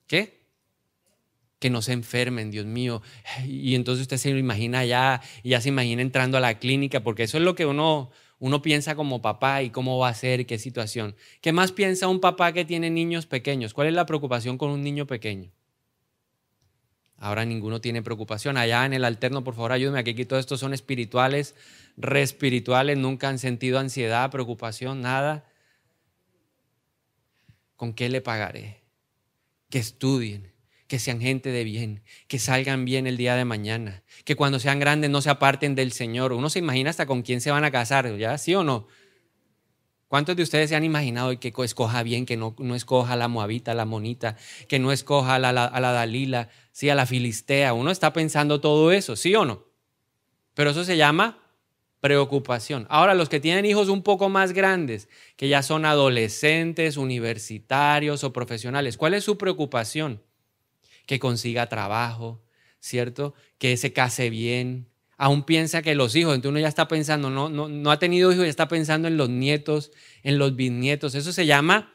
¿Qué? 0.07 0.45
que 1.65 1.71
no 1.71 1.81
se 1.81 1.93
enfermen, 1.95 2.51
Dios 2.51 2.67
mío. 2.67 3.01
Y 3.47 3.75
entonces 3.75 4.03
usted 4.03 4.19
se 4.19 4.31
lo 4.31 4.37
imagina 4.37 4.85
ya, 4.85 5.23
ya 5.43 5.63
se 5.63 5.71
imagina 5.71 6.03
entrando 6.03 6.37
a 6.37 6.41
la 6.41 6.59
clínica, 6.59 7.03
porque 7.03 7.23
eso 7.23 7.39
es 7.39 7.43
lo 7.43 7.55
que 7.55 7.65
uno, 7.65 8.11
uno 8.39 8.61
piensa 8.61 8.95
como 8.95 9.23
papá 9.23 9.63
y 9.63 9.71
cómo 9.71 9.97
va 9.97 10.09
a 10.11 10.15
ser, 10.15 10.45
qué 10.45 10.59
situación. 10.59 11.17
¿Qué 11.41 11.53
más 11.53 11.73
piensa 11.73 12.07
un 12.07 12.21
papá 12.21 12.53
que 12.53 12.67
tiene 12.67 12.91
niños 12.91 13.25
pequeños? 13.25 13.73
¿Cuál 13.73 13.89
es 13.89 13.95
la 13.95 14.05
preocupación 14.05 14.59
con 14.59 14.69
un 14.69 14.83
niño 14.83 15.07
pequeño? 15.07 15.53
Ahora 17.25 17.47
ninguno 17.47 17.81
tiene 17.81 18.02
preocupación. 18.02 18.59
Allá 18.59 18.85
en 18.85 18.93
el 18.93 19.02
alterno, 19.02 19.43
por 19.43 19.54
favor, 19.54 19.73
ayúdeme. 19.73 19.99
Aquí 19.99 20.26
todos 20.26 20.40
estos 20.40 20.61
son 20.61 20.75
espirituales, 20.75 21.54
re 21.97 22.21
espirituales, 22.21 22.99
nunca 22.99 23.31
han 23.31 23.38
sentido 23.38 23.78
ansiedad, 23.78 24.31
preocupación, 24.31 25.00
nada. 25.00 25.50
¿Con 27.76 27.95
qué 27.95 28.11
le 28.11 28.21
pagaré? 28.21 28.83
Que 29.71 29.78
estudien, 29.78 30.52
que 30.87 30.99
sean 30.99 31.19
gente 31.19 31.49
de 31.49 31.64
bien, 31.64 32.02
que 32.28 32.38
salgan 32.38 32.85
bien 32.85 33.07
el 33.07 33.16
día 33.16 33.37
de 33.37 33.47
mañana, 33.47 34.02
que 34.26 34.37
cuando 34.37 34.59
sean 34.59 34.78
grandes 34.78 35.09
no 35.09 35.23
se 35.23 35.31
aparten 35.31 35.75
del 35.75 35.93
Señor. 35.93 36.35
Uno 36.35 36.50
se 36.50 36.59
imagina 36.59 36.90
hasta 36.90 37.07
con 37.07 37.23
quién 37.23 37.40
se 37.40 37.50
van 37.50 37.64
a 37.64 37.71
casar, 37.71 38.19
¿ya? 38.19 38.37
¿Sí 38.37 38.54
o 38.54 38.64
no? 38.64 38.87
¿Cuántos 40.08 40.37
de 40.37 40.42
ustedes 40.42 40.70
se 40.70 40.76
han 40.76 40.84
imaginado 40.84 41.38
que 41.40 41.52
escoja 41.64 42.02
bien, 42.02 42.26
que 42.26 42.37
no, 42.37 42.54
no 42.58 42.75
escoja 42.75 43.14
a 43.14 43.16
la 43.16 43.28
moabita, 43.28 43.73
a 43.73 43.75
la 43.75 43.84
monita, 43.84 44.37
que 44.68 44.78
no 44.78 44.92
escoja 44.92 45.37
a 45.37 45.38
la, 45.38 45.49
a 45.49 45.80
la 45.80 45.92
Dalila, 45.92 46.49
sí, 46.73 46.88
a 46.88 46.94
la 46.94 47.06
filistea? 47.06 47.73
Uno 47.73 47.90
está 47.90 48.12
pensando 48.12 48.61
todo 48.61 48.92
eso, 48.92 49.16
¿sí 49.16 49.34
o 49.34 49.44
no? 49.44 49.64
Pero 50.54 50.70
eso 50.70 50.84
se 50.84 50.96
llama 50.96 51.38
preocupación. 52.00 52.87
Ahora, 52.90 53.14
los 53.14 53.28
que 53.28 53.40
tienen 53.40 53.64
hijos 53.64 53.88
un 53.88 54.02
poco 54.02 54.28
más 54.28 54.52
grandes, 54.52 55.08
que 55.37 55.49
ya 55.49 55.62
son 55.62 55.84
adolescentes, 55.84 56.96
universitarios 56.96 58.25
o 58.25 58.32
profesionales, 58.32 58.96
¿cuál 58.96 59.14
es 59.14 59.25
su 59.25 59.38
preocupación? 59.38 60.20
que 61.06 61.18
consiga 61.18 61.68
trabajo, 61.68 62.42
¿cierto? 62.80 63.34
Que 63.58 63.76
se 63.76 63.92
case 63.92 64.30
bien. 64.30 64.88
Aún 65.16 65.44
piensa 65.44 65.83
que 65.83 65.94
los 65.94 66.16
hijos, 66.16 66.35
entonces 66.35 66.50
uno 66.50 66.61
ya 66.61 66.68
está 66.68 66.88
pensando, 66.88 67.30
no, 67.30 67.49
no, 67.49 67.68
no 67.68 67.90
ha 67.90 67.99
tenido 67.99 68.33
hijos, 68.33 68.44
ya 68.44 68.50
está 68.50 68.68
pensando 68.68 69.09
en 69.09 69.16
los 69.16 69.28
nietos, 69.28 69.92
en 70.23 70.38
los 70.38 70.56
bisnietos. 70.56 71.14
Eso 71.14 71.33
se 71.33 71.47
llama 71.47 71.94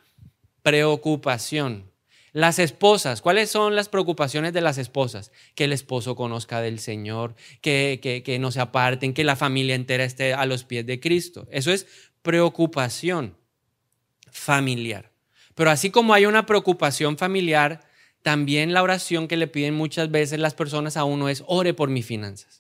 preocupación. 0.62 1.90
Las 2.32 2.60
esposas, 2.60 3.22
¿cuáles 3.22 3.50
son 3.50 3.76
las 3.76 3.90
preocupaciones 3.90 4.54
de 4.54 4.62
las 4.62 4.78
esposas? 4.78 5.32
Que 5.56 5.64
el 5.64 5.74
esposo 5.74 6.16
conozca 6.16 6.62
del 6.62 6.80
Señor, 6.80 7.36
que, 7.62 8.00
que, 8.02 8.22
que 8.22 8.38
no 8.38 8.52
se 8.52 8.60
aparten, 8.60 9.14
que 9.14 9.24
la 9.24 9.36
familia 9.36 9.76
entera 9.76 10.04
esté 10.04 10.34
a 10.34 10.46
los 10.46 10.64
pies 10.64 10.86
de 10.86 11.00
Cristo. 11.00 11.48
Eso 11.50 11.72
es 11.72 11.88
preocupación 12.22 13.36
familiar. 14.32 15.12
Pero 15.56 15.72
así 15.72 15.90
como 15.90 16.14
hay 16.14 16.26
una 16.26 16.46
preocupación 16.46 17.18
familiar, 17.18 17.82
también 18.22 18.74
la 18.74 18.84
oración 18.84 19.28
que 19.28 19.38
le 19.38 19.48
piden 19.48 19.74
muchas 19.74 20.12
veces 20.12 20.40
las 20.40 20.54
personas 20.54 20.98
a 20.98 21.06
uno 21.06 21.30
es, 21.30 21.44
ore 21.48 21.74
por 21.74 21.90
mis 21.90 22.06
finanzas. 22.06 22.59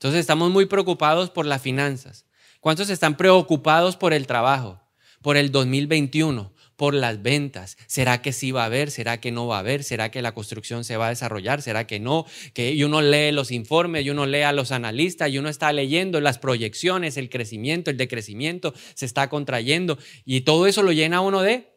Entonces 0.00 0.20
estamos 0.20 0.50
muy 0.50 0.64
preocupados 0.64 1.28
por 1.28 1.44
las 1.44 1.60
finanzas. 1.60 2.24
¿Cuántos 2.60 2.88
están 2.88 3.18
preocupados 3.18 3.98
por 3.98 4.14
el 4.14 4.26
trabajo, 4.26 4.80
por 5.20 5.36
el 5.36 5.52
2021, 5.52 6.54
por 6.74 6.94
las 6.94 7.20
ventas? 7.20 7.76
¿Será 7.86 8.22
que 8.22 8.32
sí 8.32 8.50
va 8.50 8.62
a 8.62 8.64
haber? 8.64 8.90
¿Será 8.90 9.20
que 9.20 9.30
no 9.30 9.46
va 9.46 9.56
a 9.56 9.58
haber? 9.58 9.84
¿Será 9.84 10.10
que 10.10 10.22
la 10.22 10.32
construcción 10.32 10.84
se 10.84 10.96
va 10.96 11.08
a 11.08 11.10
desarrollar? 11.10 11.60
¿Será 11.60 11.86
que 11.86 12.00
no? 12.00 12.24
Que 12.54 12.82
uno 12.82 13.02
lee 13.02 13.30
los 13.30 13.50
informes, 13.50 14.08
uno 14.08 14.24
lee 14.24 14.40
a 14.40 14.54
los 14.54 14.72
analistas, 14.72 15.28
y 15.28 15.36
uno 15.36 15.50
está 15.50 15.70
leyendo 15.70 16.18
las 16.22 16.38
proyecciones, 16.38 17.18
el 17.18 17.28
crecimiento, 17.28 17.90
el 17.90 17.98
decrecimiento 17.98 18.72
se 18.94 19.04
está 19.04 19.28
contrayendo 19.28 19.98
y 20.24 20.40
todo 20.40 20.66
eso 20.66 20.82
lo 20.82 20.92
llena 20.92 21.20
uno 21.20 21.42
de 21.42 21.74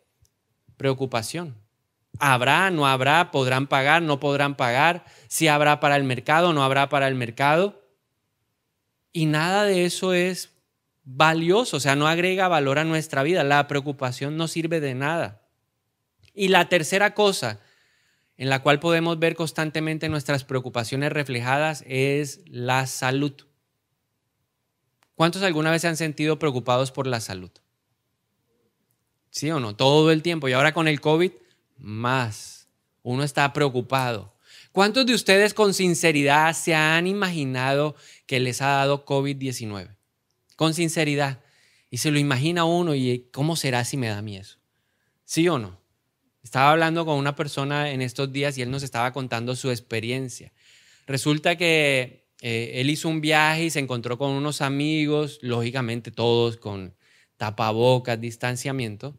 preocupación. 0.77 1.57
¿Habrá, 2.19 2.71
no 2.71 2.87
habrá? 2.87 3.31
¿Podrán 3.31 3.67
pagar, 3.67 4.01
no 4.01 4.21
podrán 4.21 4.55
pagar? 4.55 5.03
¿Si 5.27 5.49
habrá 5.49 5.81
para 5.81 5.97
el 5.97 6.05
mercado, 6.05 6.53
no 6.53 6.63
habrá 6.63 6.87
para 6.87 7.09
el 7.09 7.15
mercado? 7.15 7.82
Y 9.13 9.27
nada 9.27 9.63
de 9.63 9.85
eso 9.85 10.13
es 10.13 10.49
valioso, 11.05 11.77
o 11.77 11.79
sea, 11.79 11.95
no 11.95 12.07
agrega 12.07 12.47
valor 12.47 12.79
a 12.79 12.83
nuestra 12.83 13.23
vida. 13.23 13.43
La 13.43 13.67
preocupación 13.67 14.35
no 14.35 14.47
sirve 14.47 14.79
de 14.79 14.95
nada. 14.95 15.41
Y 16.33 16.47
la 16.47 16.67
tercera 16.67 17.13
cosa 17.13 17.59
en 18.37 18.49
la 18.49 18.63
cual 18.63 18.79
podemos 18.79 19.19
ver 19.19 19.35
constantemente 19.35 20.09
nuestras 20.09 20.43
preocupaciones 20.43 21.11
reflejadas 21.11 21.83
es 21.87 22.41
la 22.47 22.87
salud. 22.87 23.33
¿Cuántos 25.15 25.43
alguna 25.43 25.69
vez 25.69 25.83
se 25.83 25.87
han 25.87 25.97
sentido 25.97 26.39
preocupados 26.39 26.91
por 26.91 27.05
la 27.05 27.19
salud? 27.19 27.51
¿Sí 29.29 29.51
o 29.51 29.59
no? 29.59 29.75
Todo 29.75 30.11
el 30.11 30.23
tiempo. 30.23 30.49
Y 30.49 30.53
ahora 30.53 30.73
con 30.73 30.87
el 30.87 30.99
COVID, 30.99 31.31
más. 31.77 32.67
Uno 33.03 33.23
está 33.23 33.53
preocupado. 33.53 34.33
¿Cuántos 34.71 35.05
de 35.05 35.13
ustedes 35.13 35.53
con 35.53 35.73
sinceridad 35.73 36.53
se 36.53 36.73
han 36.73 37.05
imaginado 37.05 37.95
que 38.33 38.39
les 38.39 38.63
ha 38.63 38.69
dado 38.69 39.05
COVID-19? 39.05 39.95
Con 40.55 40.73
sinceridad. 40.73 41.43
Y 41.91 41.97
se 41.97 42.09
lo 42.09 42.17
imagina 42.17 42.65
uno 42.65 42.95
y 42.95 43.29
¿cómo 43.31 43.55
será 43.55 43.85
si 43.85 43.95
me 43.95 44.07
da 44.07 44.23
miedo? 44.23 44.47
¿Sí 45.23 45.47
o 45.49 45.59
no? 45.59 45.79
Estaba 46.41 46.71
hablando 46.71 47.05
con 47.05 47.19
una 47.19 47.35
persona 47.35 47.91
en 47.91 48.01
estos 48.01 48.33
días 48.33 48.57
y 48.57 48.63
él 48.63 48.71
nos 48.71 48.81
estaba 48.81 49.13
contando 49.13 49.55
su 49.55 49.69
experiencia. 49.69 50.51
Resulta 51.05 51.57
que 51.57 52.25
eh, 52.41 52.71
él 52.81 52.89
hizo 52.89 53.07
un 53.07 53.21
viaje 53.21 53.65
y 53.65 53.69
se 53.69 53.77
encontró 53.77 54.17
con 54.17 54.31
unos 54.31 54.61
amigos, 54.61 55.37
lógicamente 55.43 56.09
todos 56.09 56.57
con 56.57 56.95
tapabocas, 57.37 58.19
distanciamiento. 58.19 59.15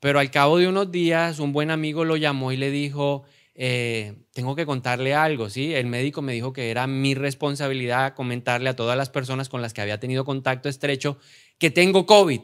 Pero 0.00 0.18
al 0.18 0.30
cabo 0.30 0.56
de 0.56 0.66
unos 0.66 0.90
días, 0.90 1.40
un 1.40 1.52
buen 1.52 1.70
amigo 1.70 2.06
lo 2.06 2.16
llamó 2.16 2.52
y 2.52 2.56
le 2.56 2.70
dijo, 2.70 3.24
eh, 3.58 4.14
tengo 4.34 4.54
que 4.54 4.66
contarle 4.66 5.14
algo, 5.14 5.48
¿sí? 5.48 5.74
El 5.74 5.86
médico 5.86 6.20
me 6.20 6.34
dijo 6.34 6.52
que 6.52 6.70
era 6.70 6.86
mi 6.86 7.14
responsabilidad 7.14 8.14
comentarle 8.14 8.68
a 8.68 8.76
todas 8.76 8.98
las 8.98 9.08
personas 9.08 9.48
con 9.48 9.62
las 9.62 9.72
que 9.72 9.80
había 9.80 9.98
tenido 9.98 10.26
contacto 10.26 10.68
estrecho 10.68 11.18
que 11.56 11.70
tengo 11.70 12.04
COVID. 12.04 12.42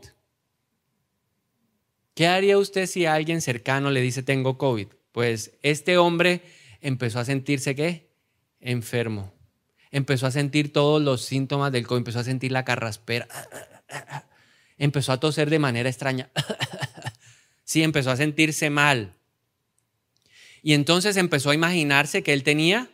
¿Qué 2.14 2.26
haría 2.26 2.56
usted 2.56 2.86
si 2.86 3.04
alguien 3.04 3.42
cercano 3.42 3.90
le 3.90 4.00
dice 4.00 4.22
tengo 4.22 4.56
COVID? 4.56 4.88
Pues 5.12 5.52
este 5.62 5.98
hombre 5.98 6.40
empezó 6.80 7.18
a 7.20 7.26
sentirse 7.26 7.74
qué? 7.74 8.10
Enfermo. 8.60 9.34
Empezó 9.90 10.26
a 10.26 10.30
sentir 10.30 10.72
todos 10.72 11.02
los 11.02 11.22
síntomas 11.22 11.72
del 11.72 11.86
COVID, 11.86 11.98
empezó 11.98 12.20
a 12.20 12.24
sentir 12.24 12.52
la 12.52 12.64
carraspera. 12.64 13.28
Empezó 14.78 15.12
a 15.12 15.20
toser 15.20 15.50
de 15.50 15.58
manera 15.58 15.88
extraña. 15.88 16.30
Sí, 17.64 17.82
empezó 17.82 18.10
a 18.10 18.16
sentirse 18.16 18.68
mal. 18.68 19.14
Y 20.62 20.74
entonces 20.74 21.16
empezó 21.16 21.50
a 21.50 21.54
imaginarse 21.54 22.22
que 22.22 22.32
él 22.32 22.44
tenía 22.44 22.90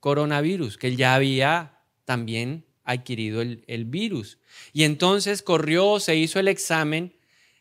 coronavirus, 0.00 0.78
que 0.78 0.88
él 0.88 0.96
ya 0.96 1.14
había 1.14 1.80
también 2.04 2.64
adquirido 2.84 3.40
el, 3.40 3.84
virus. 3.84 4.38
Y 4.72 4.84
entonces 4.84 5.42
corrió, 5.42 6.00
se 6.00 6.16
hizo 6.16 6.40
el 6.40 6.48
examen, 6.48 7.14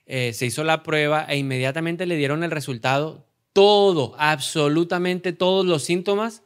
eh, 0.06 0.34
se 0.34 0.46
hizo 0.46 0.64
la 0.64 0.84
prueba 0.84 1.26
e 1.28 1.38
inmediatamente 1.38 2.06
le 2.06 2.16
dieron 2.16 2.44
el 2.44 2.52
resultado. 2.52 3.28
Todo, 3.54 4.16
absolutamente 4.18 5.34
todos 5.34 5.66
los 5.66 5.84
síntomas 5.84 6.44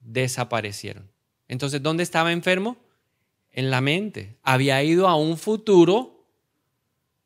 desaparecieron. 0.00 1.10
Entonces, 1.48 1.82
¿dónde 1.82 2.02
estaba 2.02 2.32
enfermo? 2.32 2.76
En 3.52 3.70
la 3.70 3.80
mente. 3.80 4.36
Había 4.42 4.82
ido 4.82 5.08
a 5.08 5.16
un 5.16 5.38
futuro 5.38 6.15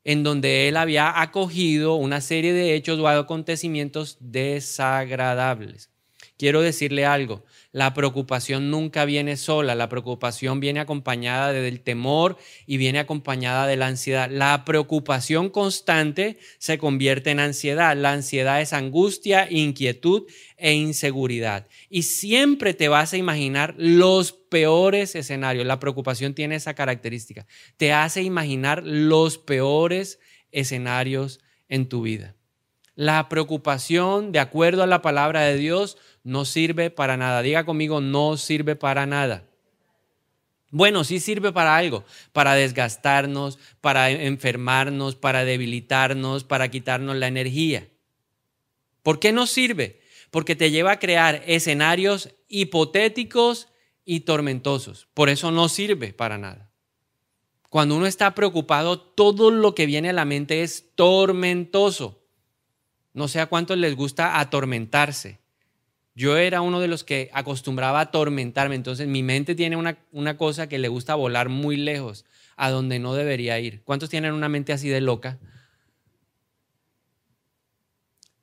en 0.04 0.22
donde 0.22 0.68
él 0.68 0.76
había 0.76 1.20
acogido 1.20 1.94
una 1.94 2.20
serie 2.20 2.52
de 2.52 2.74
hechos 2.74 2.98
o 2.98 3.08
acontecimientos 3.08 4.16
desagradables. 4.20 5.90
Quiero 6.40 6.62
decirle 6.62 7.04
algo, 7.04 7.44
la 7.70 7.92
preocupación 7.92 8.70
nunca 8.70 9.04
viene 9.04 9.36
sola, 9.36 9.74
la 9.74 9.90
preocupación 9.90 10.58
viene 10.58 10.80
acompañada 10.80 11.52
del 11.52 11.82
temor 11.82 12.38
y 12.64 12.78
viene 12.78 12.98
acompañada 12.98 13.66
de 13.66 13.76
la 13.76 13.88
ansiedad. 13.88 14.30
La 14.30 14.64
preocupación 14.64 15.50
constante 15.50 16.38
se 16.56 16.78
convierte 16.78 17.30
en 17.30 17.40
ansiedad. 17.40 17.94
La 17.94 18.12
ansiedad 18.12 18.62
es 18.62 18.72
angustia, 18.72 19.48
inquietud 19.50 20.28
e 20.56 20.72
inseguridad. 20.72 21.68
Y 21.90 22.04
siempre 22.04 22.72
te 22.72 22.88
vas 22.88 23.12
a 23.12 23.18
imaginar 23.18 23.74
los 23.76 24.32
peores 24.32 25.14
escenarios. 25.16 25.66
La 25.66 25.78
preocupación 25.78 26.32
tiene 26.32 26.54
esa 26.54 26.72
característica. 26.72 27.46
Te 27.76 27.92
hace 27.92 28.22
imaginar 28.22 28.82
los 28.82 29.36
peores 29.36 30.20
escenarios 30.52 31.40
en 31.68 31.86
tu 31.86 32.00
vida. 32.00 32.34
La 33.00 33.30
preocupación, 33.30 34.30
de 34.30 34.40
acuerdo 34.40 34.82
a 34.82 34.86
la 34.86 35.00
palabra 35.00 35.40
de 35.40 35.56
Dios, 35.56 35.96
no 36.22 36.44
sirve 36.44 36.90
para 36.90 37.16
nada. 37.16 37.42
Diga 37.42 37.64
conmigo, 37.64 38.00
no 38.00 38.36
sirve 38.36 38.76
para 38.76 39.06
nada. 39.06 39.44
Bueno, 40.70 41.02
sí 41.02 41.18
sirve 41.18 41.52
para 41.52 41.76
algo, 41.76 42.04
para 42.32 42.54
desgastarnos, 42.54 43.58
para 43.80 44.10
enfermarnos, 44.10 45.16
para 45.16 45.44
debilitarnos, 45.44 46.44
para 46.44 46.68
quitarnos 46.70 47.16
la 47.16 47.26
energía. 47.26 47.88
¿Por 49.02 49.18
qué 49.18 49.32
no 49.32 49.46
sirve? 49.46 50.00
Porque 50.30 50.54
te 50.54 50.70
lleva 50.70 50.92
a 50.92 50.98
crear 51.00 51.42
escenarios 51.46 52.30
hipotéticos 52.48 53.68
y 54.04 54.20
tormentosos. 54.20 55.08
Por 55.12 55.28
eso 55.28 55.50
no 55.50 55.68
sirve 55.68 56.12
para 56.12 56.38
nada. 56.38 56.70
Cuando 57.68 57.96
uno 57.96 58.06
está 58.06 58.34
preocupado, 58.34 59.00
todo 59.00 59.50
lo 59.50 59.74
que 59.74 59.86
viene 59.86 60.10
a 60.10 60.12
la 60.12 60.24
mente 60.24 60.62
es 60.62 60.94
tormentoso. 60.94 62.22
No 63.12 63.26
sé 63.28 63.40
a 63.40 63.46
cuántos 63.46 63.78
les 63.78 63.96
gusta 63.96 64.38
atormentarse. 64.38 65.40
Yo 66.20 66.36
era 66.36 66.60
uno 66.60 66.80
de 66.80 66.86
los 66.86 67.02
que 67.02 67.30
acostumbraba 67.32 67.98
a 67.98 68.02
atormentarme, 68.02 68.74
entonces 68.74 69.08
mi 69.08 69.22
mente 69.22 69.54
tiene 69.54 69.76
una, 69.76 69.96
una 70.12 70.36
cosa 70.36 70.68
que 70.68 70.78
le 70.78 70.88
gusta 70.88 71.14
volar 71.14 71.48
muy 71.48 71.78
lejos, 71.78 72.26
a 72.58 72.68
donde 72.68 72.98
no 72.98 73.14
debería 73.14 73.58
ir. 73.58 73.80
¿Cuántos 73.84 74.10
tienen 74.10 74.34
una 74.34 74.50
mente 74.50 74.74
así 74.74 74.90
de 74.90 75.00
loca? 75.00 75.38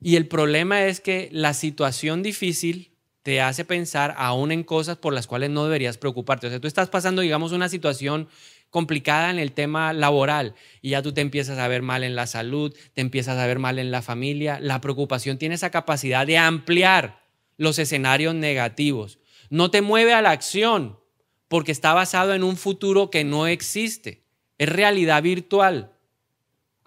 Y 0.01 0.15
el 0.15 0.27
problema 0.27 0.85
es 0.85 0.99
que 1.01 1.29
la 1.31 1.53
situación 1.53 2.23
difícil 2.23 2.95
te 3.21 3.41
hace 3.41 3.63
pensar 3.63 4.15
aún 4.17 4.51
en 4.51 4.63
cosas 4.63 4.97
por 4.97 5.13
las 5.13 5.27
cuales 5.27 5.51
no 5.51 5.63
deberías 5.63 5.99
preocuparte. 5.99 6.47
O 6.47 6.49
sea, 6.49 6.59
tú 6.59 6.67
estás 6.67 6.89
pasando, 6.89 7.21
digamos, 7.21 7.51
una 7.51 7.69
situación 7.69 8.27
complicada 8.71 9.29
en 9.29 9.37
el 9.37 9.51
tema 9.51 9.93
laboral 9.93 10.55
y 10.81 10.89
ya 10.89 11.03
tú 11.03 11.13
te 11.13 11.21
empiezas 11.21 11.59
a 11.59 11.67
ver 11.67 11.83
mal 11.83 12.03
en 12.03 12.15
la 12.15 12.25
salud, 12.25 12.75
te 12.95 13.01
empiezas 13.01 13.37
a 13.37 13.45
ver 13.45 13.59
mal 13.59 13.77
en 13.77 13.91
la 13.91 14.01
familia. 14.01 14.59
La 14.59 14.81
preocupación 14.81 15.37
tiene 15.37 15.53
esa 15.53 15.69
capacidad 15.69 16.25
de 16.25 16.39
ampliar 16.39 17.26
los 17.57 17.79
escenarios 17.79 18.35
negativos. 18.35 19.19
No 19.49 19.71
te 19.71 19.81
mueve 19.81 20.13
a 20.13 20.21
la 20.21 20.31
acción 20.31 20.99
porque 21.47 21.71
está 21.71 21.93
basado 21.93 22.33
en 22.33 22.43
un 22.43 22.57
futuro 22.57 23.09
que 23.09 23.23
no 23.23 23.47
existe. 23.47 24.23
Es 24.57 24.69
realidad 24.69 25.21
virtual. 25.23 25.93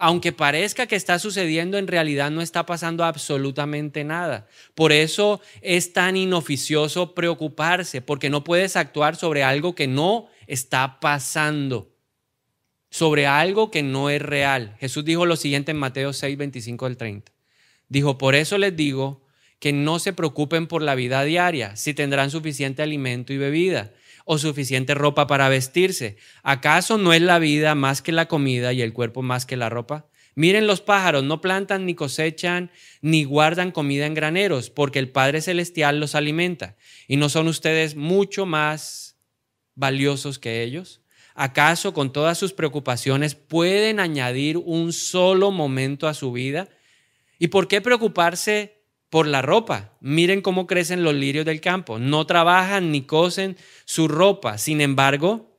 Aunque 0.03 0.33
parezca 0.33 0.87
que 0.87 0.97
está 0.97 1.19
sucediendo, 1.19 1.77
en 1.77 1.87
realidad 1.87 2.31
no 2.31 2.41
está 2.41 2.65
pasando 2.65 3.05
absolutamente 3.05 4.03
nada. 4.03 4.47
Por 4.75 4.93
eso 4.93 5.43
es 5.61 5.93
tan 5.93 6.17
inoficioso 6.17 7.15
preocuparse, 7.15 8.01
porque 8.01 8.31
no 8.31 8.43
puedes 8.43 8.77
actuar 8.77 9.17
sobre 9.17 9.43
algo 9.43 9.75
que 9.75 9.87
no 9.87 10.29
está 10.47 11.01
pasando, 11.01 11.95
sobre 12.89 13.27
algo 13.27 13.71
que 13.71 13.83
no 13.83 14.09
es 14.09 14.23
real. 14.23 14.75
Jesús 14.81 15.05
dijo 15.05 15.27
lo 15.27 15.37
siguiente 15.37 15.73
en 15.73 15.77
Mateo 15.77 16.15
6, 16.15 16.39
25 16.39 16.87
al 16.87 16.97
30. 16.97 17.31
Dijo, 17.91 18.17
por 18.17 18.35
eso 18.35 18.57
les 18.57 18.75
digo, 18.75 19.21
que 19.61 19.73
no 19.73 19.99
se 19.99 20.13
preocupen 20.13 20.67
por 20.67 20.83
la 20.83 20.95
vida 20.95 21.23
diaria, 21.23 21.77
si 21.77 21.95
tendrán 21.95 22.31
suficiente 22.31 22.83
alimento 22.83 23.33
y 23.33 23.39
bebida 23.39 23.93
o 24.25 24.39
suficiente 24.39 24.95
ropa 24.95 25.27
para 25.27 25.49
vestirse. 25.49 26.17
¿Acaso 26.43 26.99
no 26.99 27.13
es 27.13 27.21
la 27.21 27.39
vida 27.39 27.75
más 27.75 28.03
que 28.03 28.13
la 28.13 28.27
comida 28.27 28.73
y 28.73 28.83
el 28.83 28.93
cuerpo 28.93 29.23
más 29.23 29.47
que 29.47 29.57
la 29.57 29.69
ropa? 29.69 30.09
Miren 30.35 30.67
los 30.67 30.81
pájaros, 30.81 31.25
no 31.25 31.41
plantan 31.41 31.85
ni 31.85 31.95
cosechan 31.95 32.71
ni 33.03 33.25
guardan 33.25 33.73
comida 33.73 34.07
en 34.07 34.15
graneros, 34.15 34.71
porque 34.71 34.99
el 34.99 35.11
Padre 35.11 35.43
Celestial 35.43 36.01
los 36.01 36.15
alimenta. 36.15 36.77
¿Y 37.07 37.17
no 37.17 37.29
son 37.29 37.49
ustedes 37.49 37.97
mucho 37.97 38.47
más 38.47 39.19
valiosos 39.75 40.39
que 40.39 40.63
ellos? 40.63 41.03
¿Acaso 41.35 41.93
con 41.93 42.13
todas 42.13 42.39
sus 42.39 42.53
preocupaciones 42.53 43.35
pueden 43.35 44.01
añadir 44.01 44.57
un 44.57 44.93
solo 44.93 45.51
momento 45.51 46.09
a 46.09 46.15
su 46.15 46.33
vida? 46.33 46.69
¿Y 47.39 47.49
por 47.49 47.69
qué 47.69 47.81
preocuparse 47.81 48.80
por 49.11 49.27
la 49.27 49.43
ropa. 49.43 49.93
Miren 50.01 50.41
cómo 50.41 50.67
crecen 50.67 51.03
los 51.03 51.15
lirios 51.15 51.45
del 51.45 51.61
campo. 51.61 51.99
No 51.99 52.27
trabajan 52.27 52.93
ni 52.93 53.03
cosen 53.03 53.57
su 53.85 54.09
ropa. 54.09 54.57
Sin 54.57 54.81
embargo, 54.81 55.51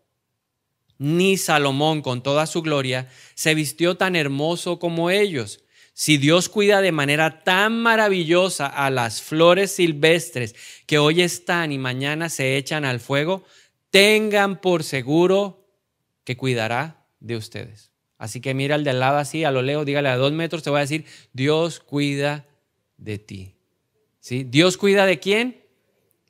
ni 0.98 1.38
Salomón 1.38 2.02
con 2.02 2.24
toda 2.24 2.48
su 2.48 2.62
gloria 2.62 3.10
se 3.36 3.54
vistió 3.54 3.98
tan 3.98 4.16
hermoso 4.16 4.80
como 4.80 5.10
ellos. 5.10 5.64
Si 5.94 6.18
Dios 6.18 6.48
cuida 6.48 6.82
de 6.82 6.94
manera 6.94 7.44
tan 7.44 7.78
maravillosa 7.78 8.66
a 8.66 8.90
las 8.90 9.22
flores 9.22 9.74
silvestres 9.74 10.56
que 10.88 10.98
hoy 10.98 11.22
están 11.22 11.72
y 11.72 11.78
mañana 11.78 12.30
se 12.30 12.56
echan 12.56 12.86
al 12.86 13.02
fuego, 13.02 13.44
tengan 13.90 14.62
por 14.62 14.84
seguro 14.84 15.68
que 16.24 16.38
cuidará 16.38 17.06
de 17.20 17.36
ustedes. 17.36 17.92
Así 18.18 18.40
que 18.40 18.54
mira 18.54 18.76
al 18.76 18.84
de 18.84 18.92
al 18.92 19.00
lado 19.00 19.18
así, 19.18 19.44
a 19.44 19.52
lo 19.52 19.62
lejos, 19.62 19.86
dígale 19.86 20.08
a 20.10 20.16
dos 20.16 20.32
metros, 20.32 20.64
te 20.64 20.70
voy 20.70 20.78
a 20.78 20.82
decir, 20.82 21.06
Dios 21.34 21.80
cuida 21.80 22.46
de 23.02 23.18
ti. 23.18 23.56
¿Sí? 24.20 24.44
¿Dios 24.44 24.78
cuida 24.78 25.06
de 25.06 25.20
quién? 25.20 25.64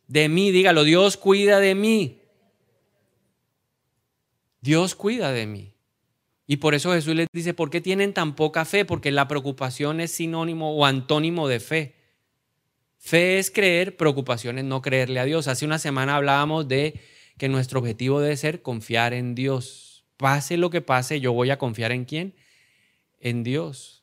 De 0.07 0.29
mí, 0.29 0.51
dígalo, 0.51 0.83
Dios 0.83 1.17
cuida 1.17 1.59
de 1.59 1.75
mí. 1.75 2.21
Dios 4.61 4.95
cuida 4.95 5.31
de 5.31 5.45
mí. 5.45 5.73
Y 6.47 6.57
por 6.57 6.73
eso 6.73 6.93
Jesús 6.93 7.15
les 7.15 7.27
dice, 7.31 7.53
¿por 7.53 7.69
qué 7.69 7.81
tienen 7.81 8.13
tan 8.13 8.35
poca 8.35 8.65
fe? 8.65 8.85
Porque 8.85 9.11
la 9.11 9.27
preocupación 9.27 10.01
es 10.01 10.11
sinónimo 10.11 10.75
o 10.75 10.85
antónimo 10.85 11.47
de 11.47 11.59
fe. 11.59 11.95
Fe 12.97 13.39
es 13.39 13.51
creer, 13.51 13.97
preocupación 13.97 14.57
es 14.57 14.65
no 14.65 14.81
creerle 14.81 15.19
a 15.19 15.25
Dios. 15.25 15.47
Hace 15.47 15.65
una 15.65 15.79
semana 15.79 16.15
hablábamos 16.15 16.67
de 16.67 16.99
que 17.37 17.49
nuestro 17.49 17.79
objetivo 17.79 18.21
debe 18.21 18.37
ser 18.37 18.61
confiar 18.61 19.13
en 19.13 19.33
Dios. 19.33 20.05
Pase 20.17 20.57
lo 20.57 20.69
que 20.69 20.81
pase, 20.81 21.19
yo 21.19 21.33
voy 21.33 21.49
a 21.49 21.57
confiar 21.57 21.91
en 21.91 22.05
quién? 22.05 22.35
En 23.19 23.43
Dios. 23.43 24.00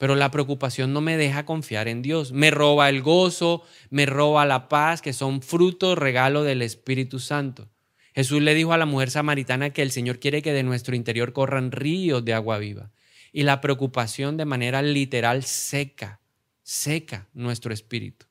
Pero 0.00 0.14
la 0.14 0.30
preocupación 0.30 0.94
no 0.94 1.02
me 1.02 1.18
deja 1.18 1.44
confiar 1.44 1.86
en 1.86 2.00
Dios. 2.00 2.32
Me 2.32 2.50
roba 2.50 2.88
el 2.88 3.02
gozo, 3.02 3.62
me 3.90 4.06
roba 4.06 4.46
la 4.46 4.66
paz, 4.70 5.02
que 5.02 5.12
son 5.12 5.42
frutos, 5.42 5.98
regalo 5.98 6.42
del 6.42 6.62
Espíritu 6.62 7.18
Santo. 7.18 7.68
Jesús 8.14 8.40
le 8.40 8.54
dijo 8.54 8.72
a 8.72 8.78
la 8.78 8.86
mujer 8.86 9.10
samaritana 9.10 9.74
que 9.74 9.82
el 9.82 9.90
Señor 9.90 10.18
quiere 10.18 10.40
que 10.40 10.54
de 10.54 10.62
nuestro 10.62 10.96
interior 10.96 11.34
corran 11.34 11.70
ríos 11.70 12.24
de 12.24 12.32
agua 12.32 12.56
viva. 12.56 12.92
Y 13.30 13.42
la 13.42 13.60
preocupación 13.60 14.38
de 14.38 14.46
manera 14.46 14.80
literal 14.80 15.44
seca, 15.44 16.22
seca 16.62 17.28
nuestro 17.34 17.74
espíritu, 17.74 18.24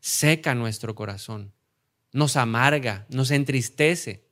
seca 0.00 0.56
nuestro 0.56 0.96
corazón, 0.96 1.52
nos 2.10 2.36
amarga, 2.36 3.06
nos 3.10 3.30
entristece, 3.30 4.26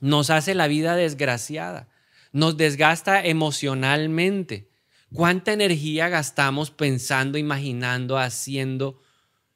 nos 0.00 0.30
hace 0.30 0.56
la 0.56 0.66
vida 0.66 0.96
desgraciada, 0.96 1.88
nos 2.32 2.56
desgasta 2.56 3.24
emocionalmente 3.24 4.71
¿Cuánta 5.12 5.52
energía 5.52 6.08
gastamos 6.08 6.70
pensando, 6.70 7.38
imaginando, 7.38 8.18
haciendo, 8.18 9.00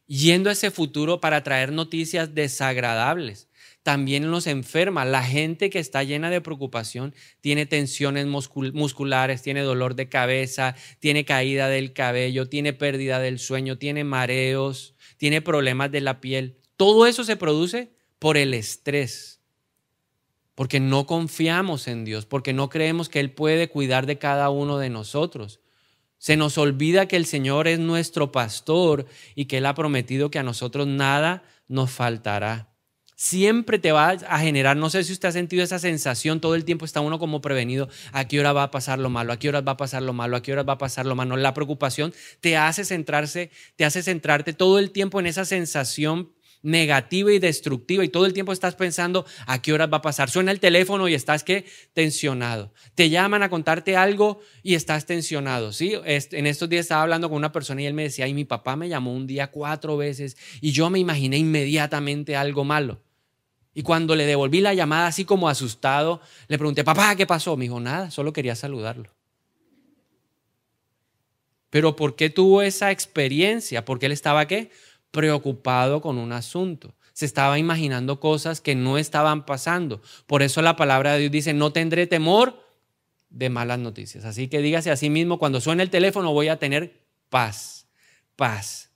yendo 0.06 0.50
a 0.50 0.52
ese 0.52 0.70
futuro 0.70 1.20
para 1.20 1.42
traer 1.42 1.72
noticias 1.72 2.34
desagradables? 2.34 3.48
también 3.86 4.28
nos 4.28 4.48
enferma. 4.48 5.04
La 5.04 5.22
gente 5.22 5.70
que 5.70 5.78
está 5.78 6.02
llena 6.02 6.28
de 6.28 6.40
preocupación 6.40 7.14
tiene 7.40 7.66
tensiones 7.66 8.26
musculares, 8.26 9.42
tiene 9.42 9.60
dolor 9.60 9.94
de 9.94 10.08
cabeza, 10.08 10.74
tiene 10.98 11.24
caída 11.24 11.68
del 11.68 11.92
cabello, 11.92 12.48
tiene 12.48 12.72
pérdida 12.72 13.20
del 13.20 13.38
sueño, 13.38 13.78
tiene 13.78 14.02
mareos, 14.02 14.96
tiene 15.18 15.40
problemas 15.40 15.92
de 15.92 16.00
la 16.00 16.20
piel. 16.20 16.58
Todo 16.76 17.06
eso 17.06 17.22
se 17.22 17.36
produce 17.36 17.92
por 18.18 18.36
el 18.36 18.54
estrés, 18.54 19.35
porque 20.56 20.80
no 20.80 21.06
confiamos 21.06 21.86
en 21.86 22.04
Dios, 22.04 22.26
porque 22.26 22.52
no 22.52 22.68
creemos 22.68 23.08
que 23.08 23.20
Él 23.20 23.30
puede 23.30 23.68
cuidar 23.68 24.06
de 24.06 24.18
cada 24.18 24.50
uno 24.50 24.78
de 24.78 24.90
nosotros. 24.90 25.60
Se 26.18 26.36
nos 26.36 26.58
olvida 26.58 27.06
que 27.06 27.16
el 27.16 27.26
Señor 27.26 27.68
es 27.68 27.78
nuestro 27.78 28.32
pastor 28.32 29.06
y 29.36 29.44
que 29.44 29.58
Él 29.58 29.66
ha 29.66 29.74
prometido 29.74 30.30
que 30.32 30.40
a 30.40 30.42
nosotros 30.42 30.88
nada 30.88 31.44
nos 31.68 31.92
faltará 31.92 32.76
siempre 33.16 33.78
te 33.78 33.92
va 33.92 34.10
a 34.10 34.38
generar, 34.38 34.76
no 34.76 34.90
sé 34.90 35.02
si 35.02 35.12
usted 35.14 35.30
ha 35.30 35.32
sentido 35.32 35.64
esa 35.64 35.78
sensación, 35.78 36.40
todo 36.40 36.54
el 36.54 36.64
tiempo 36.64 36.84
está 36.84 37.00
uno 37.00 37.18
como 37.18 37.40
prevenido, 37.40 37.88
a 38.12 38.28
qué 38.28 38.38
hora 38.38 38.52
va 38.52 38.64
a 38.64 38.70
pasar 38.70 38.98
lo 38.98 39.10
malo, 39.10 39.32
a 39.32 39.38
qué 39.38 39.48
hora 39.48 39.62
va 39.62 39.72
a 39.72 39.76
pasar 39.78 40.02
lo 40.02 40.12
malo, 40.12 40.36
a 40.36 40.42
qué 40.42 40.52
hora 40.52 40.62
va 40.62 40.74
a 40.74 40.78
pasar 40.78 41.06
lo 41.06 41.16
malo. 41.16 41.36
La 41.36 41.54
preocupación 41.54 42.14
te 42.40 42.56
hace 42.56 42.84
centrarse, 42.84 43.50
te 43.74 43.84
hace 43.84 44.02
centrarte 44.02 44.52
todo 44.52 44.78
el 44.78 44.90
tiempo 44.92 45.18
en 45.18 45.26
esa 45.26 45.46
sensación 45.46 46.30
negativa 46.66 47.32
y 47.32 47.38
destructiva 47.38 48.04
y 48.04 48.08
todo 48.08 48.26
el 48.26 48.32
tiempo 48.32 48.52
estás 48.52 48.74
pensando 48.74 49.24
a 49.46 49.62
qué 49.62 49.72
hora 49.72 49.86
va 49.86 49.98
a 49.98 50.02
pasar. 50.02 50.28
Suena 50.28 50.50
el 50.50 50.58
teléfono 50.58 51.06
y 51.06 51.14
estás 51.14 51.44
que 51.44 51.64
tensionado. 51.92 52.72
Te 52.96 53.08
llaman 53.08 53.44
a 53.44 53.48
contarte 53.48 53.96
algo 53.96 54.40
y 54.64 54.74
estás 54.74 55.06
tensionado, 55.06 55.72
¿sí? 55.72 55.94
En 56.04 56.46
estos 56.46 56.68
días 56.68 56.86
estaba 56.86 57.02
hablando 57.02 57.28
con 57.28 57.36
una 57.36 57.52
persona 57.52 57.82
y 57.82 57.86
él 57.86 57.94
me 57.94 58.02
decía, 58.02 58.26
"Y 58.26 58.34
mi 58.34 58.44
papá 58.44 58.74
me 58.74 58.88
llamó 58.88 59.14
un 59.14 59.28
día 59.28 59.52
cuatro 59.52 59.96
veces 59.96 60.36
y 60.60 60.72
yo 60.72 60.90
me 60.90 60.98
imaginé 60.98 61.38
inmediatamente 61.38 62.34
algo 62.34 62.64
malo." 62.64 63.00
Y 63.72 63.82
cuando 63.82 64.16
le 64.16 64.26
devolví 64.26 64.60
la 64.60 64.74
llamada 64.74 65.06
así 65.06 65.24
como 65.24 65.48
asustado, 65.48 66.20
le 66.48 66.58
pregunté, 66.58 66.82
papá, 66.82 67.14
¿qué 67.14 67.26
pasó? 67.26 67.56
Me 67.56 67.66
dijo, 67.66 67.78
nada, 67.78 68.10
solo 68.10 68.32
quería 68.32 68.56
saludarlo. 68.56 69.14
Pero 71.70 71.94
¿por 71.94 72.16
qué 72.16 72.30
tuvo 72.30 72.62
esa 72.62 72.90
experiencia? 72.90 73.84
Porque 73.84 74.06
él 74.06 74.12
estaba 74.12 74.46
qué? 74.46 74.70
Preocupado 75.16 76.02
con 76.02 76.18
un 76.18 76.30
asunto. 76.32 76.94
Se 77.14 77.24
estaba 77.24 77.58
imaginando 77.58 78.20
cosas 78.20 78.60
que 78.60 78.74
no 78.74 78.98
estaban 78.98 79.46
pasando. 79.46 80.02
Por 80.26 80.42
eso 80.42 80.60
la 80.60 80.76
palabra 80.76 81.14
de 81.14 81.20
Dios 81.20 81.32
dice, 81.32 81.54
no 81.54 81.72
tendré 81.72 82.06
temor 82.06 82.62
de 83.30 83.48
malas 83.48 83.78
noticias. 83.78 84.26
Así 84.26 84.48
que 84.48 84.60
dígase 84.60 84.90
a 84.90 84.96
sí 84.96 85.08
mismo, 85.08 85.38
cuando 85.38 85.62
suene 85.62 85.82
el 85.82 85.88
teléfono 85.88 86.34
voy 86.34 86.48
a 86.48 86.58
tener 86.58 87.00
paz, 87.30 87.88
paz. 88.36 88.90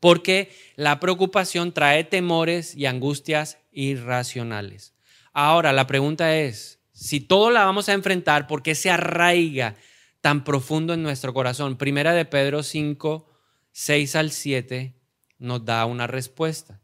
Porque 0.00 0.50
la 0.76 0.98
preocupación 0.98 1.72
trae 1.72 2.04
temores 2.04 2.74
y 2.74 2.86
angustias 2.86 3.58
irracionales. 3.70 4.94
Ahora, 5.34 5.74
la 5.74 5.86
pregunta 5.86 6.38
es, 6.38 6.80
si 6.94 7.20
todo 7.20 7.50
la 7.50 7.66
vamos 7.66 7.90
a 7.90 7.92
enfrentar, 7.92 8.46
¿por 8.46 8.62
qué 8.62 8.74
se 8.74 8.88
arraiga 8.88 9.76
tan 10.22 10.42
profundo 10.42 10.94
en 10.94 11.02
nuestro 11.02 11.34
corazón? 11.34 11.76
Primera 11.76 12.14
de 12.14 12.24
Pedro 12.24 12.62
5, 12.62 13.28
6 13.72 14.16
al 14.16 14.30
7 14.30 15.01
nos 15.42 15.64
da 15.64 15.84
una 15.86 16.06
respuesta. 16.06 16.80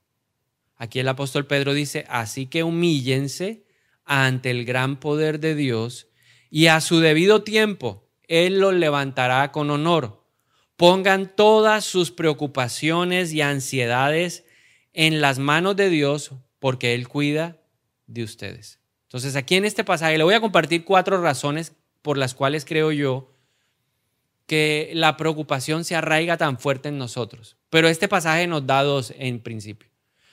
Aquí 0.76 1.00
el 1.00 1.08
apóstol 1.08 1.46
Pedro 1.46 1.74
dice, 1.74 2.04
así 2.08 2.46
que 2.46 2.62
humíllense 2.62 3.64
ante 4.04 4.50
el 4.50 4.64
gran 4.64 5.00
poder 5.00 5.40
de 5.40 5.54
Dios 5.54 6.08
y 6.50 6.66
a 6.66 6.80
su 6.80 7.00
debido 7.00 7.42
tiempo 7.42 8.08
Él 8.26 8.60
los 8.60 8.74
levantará 8.74 9.50
con 9.52 9.70
honor. 9.70 10.24
Pongan 10.76 11.34
todas 11.34 11.84
sus 11.84 12.10
preocupaciones 12.10 13.32
y 13.32 13.40
ansiedades 13.40 14.44
en 14.92 15.20
las 15.20 15.38
manos 15.38 15.76
de 15.76 15.90
Dios 15.90 16.32
porque 16.58 16.94
Él 16.94 17.08
cuida 17.08 17.58
de 18.06 18.22
ustedes. 18.22 18.80
Entonces 19.04 19.36
aquí 19.36 19.56
en 19.56 19.64
este 19.64 19.84
pasaje 19.84 20.18
le 20.18 20.24
voy 20.24 20.34
a 20.34 20.40
compartir 20.40 20.84
cuatro 20.84 21.20
razones 21.20 21.72
por 22.02 22.18
las 22.18 22.34
cuales 22.34 22.64
creo 22.64 22.92
yo 22.92 23.34
que 24.48 24.90
la 24.94 25.18
preocupación 25.18 25.84
se 25.84 25.94
arraiga 25.94 26.38
tan 26.38 26.58
fuerte 26.58 26.88
en 26.88 26.96
nosotros. 26.96 27.58
Pero 27.68 27.86
este 27.86 28.08
pasaje 28.08 28.46
nos 28.46 28.66
da 28.66 28.82
dos 28.82 29.12
en 29.18 29.40
principio. 29.40 29.90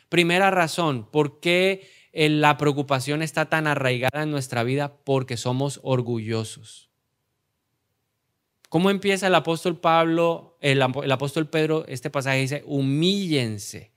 Primera 0.07 0.49
razón, 0.51 1.11
¿por 1.11 1.41
qué 1.41 1.89
eh, 2.13 2.29
la 2.29 2.57
preocupación 2.57 3.21
está 3.21 3.49
tan 3.49 3.67
arraigada 3.67 4.23
en 4.23 4.31
nuestra 4.31 4.63
vida? 4.63 4.95
Porque 5.03 5.35
somos 5.35 5.81
orgullosos. 5.83 6.89
¿Cómo 8.69 8.89
empieza 8.89 9.27
el 9.27 9.35
apóstol 9.35 9.79
Pablo, 9.79 10.57
el, 10.61 10.81
apóstol 10.81 11.49
Pedro? 11.49 11.85
Este 11.87 12.09
pasaje 12.09 12.39
dice, 12.39 12.63
humíllense 12.65 13.91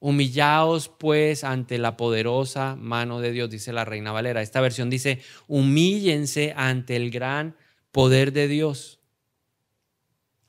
Humillaos 0.00 0.88
pues 0.88 1.44
ante 1.44 1.78
la 1.78 1.96
poderosa 1.96 2.74
mano 2.74 3.20
de 3.20 3.30
Dios, 3.30 3.50
dice 3.50 3.72
la 3.72 3.84
Reina 3.84 4.10
Valera. 4.10 4.42
Esta 4.42 4.60
versión 4.60 4.90
dice, 4.90 5.20
humíllense 5.46 6.54
ante 6.56 6.96
el 6.96 7.12
gran 7.12 7.54
poder 7.92 8.32
de 8.32 8.48
Dios. 8.48 9.01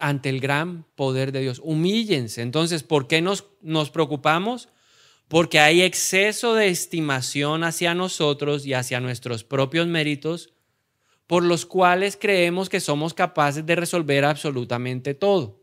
Ante 0.06 0.28
el 0.28 0.42
gran 0.42 0.86
poder 0.96 1.32
de 1.32 1.40
Dios. 1.40 1.62
Humíllense. 1.64 2.42
Entonces, 2.42 2.84
¿por 2.84 3.08
qué 3.08 3.22
nos, 3.22 3.46
nos 3.62 3.90
preocupamos? 3.90 4.68
Porque 5.30 5.62
hay 5.62 5.82
exceso 5.82 6.56
de 6.56 6.68
estimación 6.68 7.64
hacia 7.64 7.94
nosotros 7.94 8.66
y 8.66 8.74
hacia 8.74 9.00
nuestros 9.00 9.46
propios 9.46 9.88
méritos, 9.88 10.54
por 11.26 11.42
los 11.42 11.66
cuales 11.66 12.18
creemos 12.20 12.68
que 12.68 12.82
somos 12.82 13.14
capaces 13.14 13.66
de 13.66 13.78
resolver 13.78 14.26
absolutamente 14.26 15.14
todo. 15.14 15.62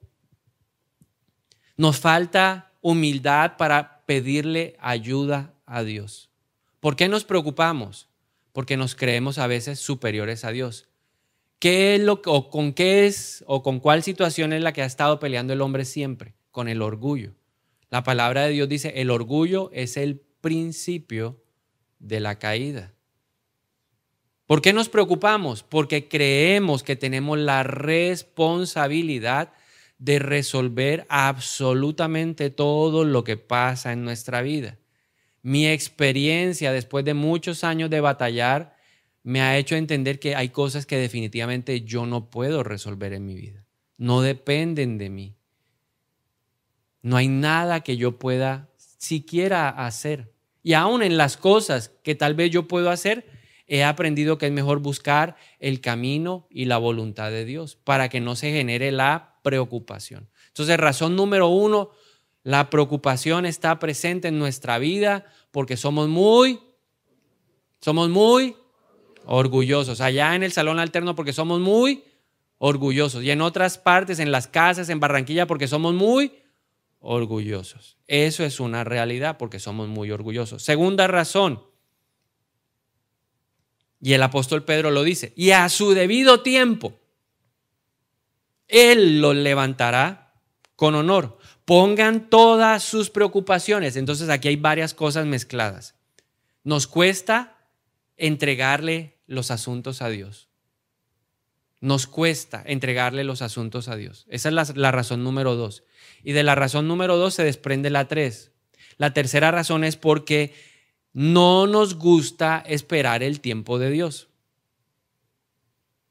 Nos 1.76 1.98
falta 2.00 2.72
humildad 2.80 3.58
para 3.58 4.06
pedirle 4.06 4.74
ayuda 4.80 5.52
a 5.66 5.82
Dios. 5.82 6.30
¿Por 6.80 6.96
qué 6.96 7.08
nos 7.08 7.24
preocupamos? 7.24 8.08
Porque 8.52 8.78
nos 8.78 8.94
creemos 8.94 9.36
a 9.36 9.46
veces 9.46 9.80
superiores 9.80 10.46
a 10.46 10.50
Dios. 10.50 10.89
¿Qué 11.60 11.94
es 11.94 12.00
lo, 12.00 12.22
o 12.24 12.48
con 12.48 12.72
qué 12.72 13.06
es 13.06 13.44
o 13.46 13.62
con 13.62 13.80
cuál 13.80 14.02
situación 14.02 14.54
es 14.54 14.62
la 14.62 14.72
que 14.72 14.82
ha 14.82 14.86
estado 14.86 15.20
peleando 15.20 15.52
el 15.52 15.60
hombre 15.60 15.84
siempre? 15.84 16.34
Con 16.50 16.68
el 16.68 16.80
orgullo. 16.80 17.34
La 17.90 18.02
palabra 18.02 18.46
de 18.46 18.52
Dios 18.52 18.68
dice, 18.68 18.94
el 18.96 19.10
orgullo 19.10 19.70
es 19.74 19.98
el 19.98 20.20
principio 20.40 21.44
de 21.98 22.20
la 22.20 22.38
caída. 22.38 22.94
¿Por 24.46 24.62
qué 24.62 24.72
nos 24.72 24.88
preocupamos? 24.88 25.62
Porque 25.62 26.08
creemos 26.08 26.82
que 26.82 26.96
tenemos 26.96 27.38
la 27.38 27.62
responsabilidad 27.62 29.52
de 29.98 30.18
resolver 30.18 31.06
absolutamente 31.10 32.48
todo 32.48 33.04
lo 33.04 33.22
que 33.22 33.36
pasa 33.36 33.92
en 33.92 34.02
nuestra 34.02 34.40
vida. 34.40 34.78
Mi 35.42 35.68
experiencia 35.68 36.72
después 36.72 37.04
de 37.04 37.12
muchos 37.12 37.64
años 37.64 37.90
de 37.90 38.00
batallar 38.00 38.79
me 39.22 39.42
ha 39.42 39.56
hecho 39.58 39.76
entender 39.76 40.18
que 40.18 40.34
hay 40.34 40.48
cosas 40.48 40.86
que 40.86 40.96
definitivamente 40.96 41.82
yo 41.82 42.06
no 42.06 42.30
puedo 42.30 42.62
resolver 42.62 43.12
en 43.12 43.26
mi 43.26 43.34
vida. 43.34 43.66
No 43.96 44.22
dependen 44.22 44.98
de 44.98 45.10
mí. 45.10 45.36
No 47.02 47.16
hay 47.16 47.28
nada 47.28 47.80
que 47.80 47.96
yo 47.96 48.18
pueda 48.18 48.70
siquiera 48.76 49.68
hacer. 49.68 50.32
Y 50.62 50.74
aún 50.74 51.02
en 51.02 51.16
las 51.16 51.36
cosas 51.36 51.90
que 52.02 52.14
tal 52.14 52.34
vez 52.34 52.50
yo 52.50 52.68
puedo 52.68 52.90
hacer, 52.90 53.26
he 53.66 53.84
aprendido 53.84 54.36
que 54.36 54.46
es 54.46 54.52
mejor 54.52 54.80
buscar 54.80 55.36
el 55.58 55.80
camino 55.80 56.46
y 56.50 56.64
la 56.66 56.78
voluntad 56.78 57.30
de 57.30 57.44
Dios 57.44 57.76
para 57.76 58.08
que 58.08 58.20
no 58.20 58.36
se 58.36 58.52
genere 58.52 58.90
la 58.92 59.38
preocupación. 59.42 60.28
Entonces, 60.48 60.76
razón 60.76 61.16
número 61.16 61.48
uno, 61.48 61.90
la 62.42 62.68
preocupación 62.68 63.46
está 63.46 63.78
presente 63.78 64.28
en 64.28 64.38
nuestra 64.38 64.78
vida 64.78 65.26
porque 65.50 65.76
somos 65.76 66.08
muy, 66.08 66.60
somos 67.80 68.08
muy 68.08 68.56
orgullosos. 69.24 70.00
Allá 70.00 70.34
en 70.34 70.42
el 70.42 70.52
salón 70.52 70.78
alterno 70.78 71.14
porque 71.14 71.32
somos 71.32 71.60
muy 71.60 72.04
orgullosos. 72.58 73.22
Y 73.22 73.30
en 73.30 73.40
otras 73.40 73.78
partes, 73.78 74.18
en 74.18 74.32
las 74.32 74.46
casas, 74.46 74.88
en 74.88 75.00
Barranquilla, 75.00 75.46
porque 75.46 75.68
somos 75.68 75.94
muy 75.94 76.32
orgullosos. 77.00 77.96
Eso 78.06 78.44
es 78.44 78.60
una 78.60 78.84
realidad 78.84 79.38
porque 79.38 79.58
somos 79.58 79.88
muy 79.88 80.10
orgullosos. 80.10 80.62
Segunda 80.62 81.06
razón, 81.06 81.62
y 84.00 84.14
el 84.14 84.22
apóstol 84.22 84.64
Pedro 84.64 84.90
lo 84.90 85.02
dice, 85.02 85.32
y 85.36 85.50
a 85.50 85.68
su 85.68 85.92
debido 85.92 86.42
tiempo. 86.42 86.98
Él 88.66 89.20
los 89.20 89.34
levantará 89.34 90.32
con 90.76 90.94
honor. 90.94 91.38
Pongan 91.64 92.30
todas 92.30 92.82
sus 92.82 93.10
preocupaciones. 93.10 93.96
Entonces 93.96 94.28
aquí 94.28 94.48
hay 94.48 94.56
varias 94.56 94.94
cosas 94.94 95.26
mezcladas. 95.26 95.96
Nos 96.62 96.86
cuesta 96.86 97.58
entregarle 98.20 99.18
los 99.26 99.50
asuntos 99.50 100.02
a 100.02 100.08
Dios. 100.08 100.48
Nos 101.80 102.06
cuesta 102.06 102.62
entregarle 102.66 103.24
los 103.24 103.42
asuntos 103.42 103.88
a 103.88 103.96
Dios. 103.96 104.26
Esa 104.28 104.50
es 104.50 104.76
la, 104.76 104.92
razón 104.92 105.24
número 105.24 105.56
dos. 105.56 105.82
Y 106.22 106.32
de 106.32 106.42
la 106.42 106.54
razón 106.54 106.86
número 106.86 107.16
dos 107.16 107.34
se 107.34 107.42
desprende 107.42 107.90
la 107.90 108.06
tres. 108.06 108.52
La 108.98 109.12
tercera 109.14 109.50
razón 109.50 109.82
es 109.82 109.96
porque 109.96 110.54
no 111.12 111.66
nos 111.66 111.94
gusta 111.94 112.62
esperar 112.66 113.22
el 113.22 113.40
tiempo 113.40 113.78
de 113.78 113.90
Dios. 113.90 114.28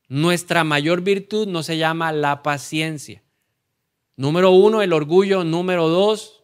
Nuestra 0.08 0.64
mayor 0.64 1.02
virtud 1.02 1.48
no 1.48 1.62
se 1.62 1.78
llama 1.78 2.12
la 2.12 2.42
paciencia. 2.42 3.24
Número 4.16 4.50
uno, 4.50 4.82
el 4.82 4.92
orgullo. 4.92 5.44
Número 5.44 5.88
dos, 5.88 6.44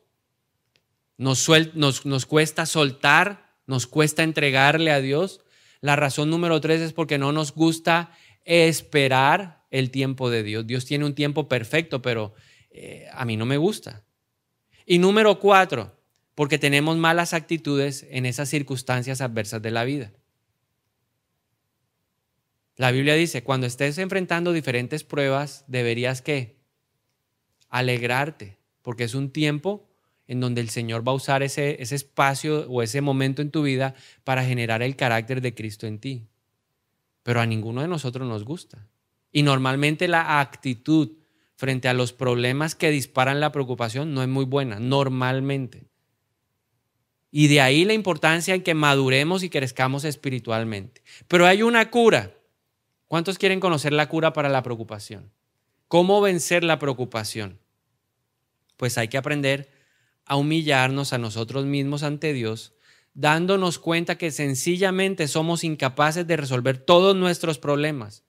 nos, 1.17 2.25
cuesta 2.27 2.65
soltar, 2.65 3.55
nos 3.65 3.87
cuesta 3.87 4.21
entregarle 4.23 4.91
a 4.91 5.01
Dios. 5.01 5.41
La 5.81 5.95
razón 5.95 6.29
número 6.29 6.61
tres 6.61 6.81
es 6.81 6.93
porque 6.93 7.17
no 7.17 7.31
nos 7.31 7.53
gusta 7.53 8.11
esperar 8.43 9.65
el 9.71 9.91
tiempo 9.91 10.29
de 10.29 10.43
Dios. 10.43 10.65
Dios 10.65 10.85
tiene 10.85 11.05
un 11.05 11.15
tiempo 11.15 11.47
perfecto, 11.47 12.01
pero 12.01 12.33
eh, 12.69 13.07
a 13.11 13.25
mí 13.25 13.37
no 13.37 13.45
me 13.45 13.57
gusta. 13.57 14.03
Y 14.85 14.99
número 14.99 15.39
cuatro, 15.39 15.99
porque 16.35 16.59
tenemos 16.59 16.97
malas 16.97 17.33
actitudes 17.33 18.05
en 18.09 18.25
esas 18.25 18.49
circunstancias 18.49 19.21
adversas 19.21 19.61
de 19.61 19.71
la 19.71 19.83
vida. 19.83 20.13
La 22.75 22.91
Biblia 22.91 23.15
dice, 23.15 23.43
cuando 23.43 23.67
estés 23.67 23.97
enfrentando 23.97 24.51
diferentes 24.51 25.03
pruebas, 25.03 25.63
deberías 25.67 26.21
que 26.21 26.59
alegrarte, 27.69 28.57
porque 28.81 29.05
es 29.05 29.15
un 29.15 29.31
tiempo 29.31 29.89
en 30.27 30.39
donde 30.39 30.61
el 30.61 30.69
Señor 30.69 31.07
va 31.07 31.11
a 31.11 31.15
usar 31.15 31.43
ese, 31.43 31.81
ese 31.81 31.95
espacio 31.95 32.67
o 32.69 32.81
ese 32.81 33.01
momento 33.01 33.41
en 33.41 33.51
tu 33.51 33.63
vida 33.63 33.95
para 34.23 34.43
generar 34.43 34.81
el 34.81 34.95
carácter 34.95 35.41
de 35.41 35.53
Cristo 35.53 35.87
en 35.87 35.99
ti. 35.99 36.27
Pero 37.23 37.41
a 37.41 37.45
ninguno 37.45 37.81
de 37.81 37.87
nosotros 37.87 38.27
nos 38.27 38.43
gusta. 38.43 38.87
Y 39.31 39.43
normalmente 39.43 40.07
la 40.07 40.39
actitud 40.39 41.11
frente 41.55 41.87
a 41.87 41.93
los 41.93 42.13
problemas 42.13 42.75
que 42.75 42.91
disparan 42.91 43.39
la 43.39 43.51
preocupación 43.51 44.13
no 44.13 44.21
es 44.21 44.27
muy 44.27 44.45
buena, 44.45 44.79
normalmente. 44.79 45.87
Y 47.31 47.47
de 47.47 47.61
ahí 47.61 47.83
la 47.83 47.93
importancia 47.93 48.55
en 48.55 48.63
que 48.63 48.73
maduremos 48.73 49.43
y 49.43 49.49
crezcamos 49.49 50.05
espiritualmente. 50.05 51.01
Pero 51.27 51.45
hay 51.45 51.63
una 51.63 51.89
cura. 51.91 52.31
¿Cuántos 53.07 53.37
quieren 53.37 53.59
conocer 53.59 53.93
la 53.93 54.07
cura 54.07 54.31
para 54.33 54.49
la 54.49 54.63
preocupación? 54.63 55.31
¿Cómo 55.87 56.21
vencer 56.21 56.63
la 56.63 56.79
preocupación? 56.79 57.59
Pues 58.77 58.97
hay 58.97 59.09
que 59.09 59.17
aprender 59.17 59.69
a 60.25 60.35
humillarnos 60.35 61.13
a 61.13 61.17
nosotros 61.17 61.65
mismos 61.65 62.03
ante 62.03 62.33
Dios, 62.33 62.73
dándonos 63.13 63.79
cuenta 63.79 64.17
que 64.17 64.31
sencillamente 64.31 65.27
somos 65.27 65.63
incapaces 65.63 66.27
de 66.27 66.37
resolver 66.37 66.77
todos 66.77 67.15
nuestros 67.15 67.59
problemas 67.59 68.25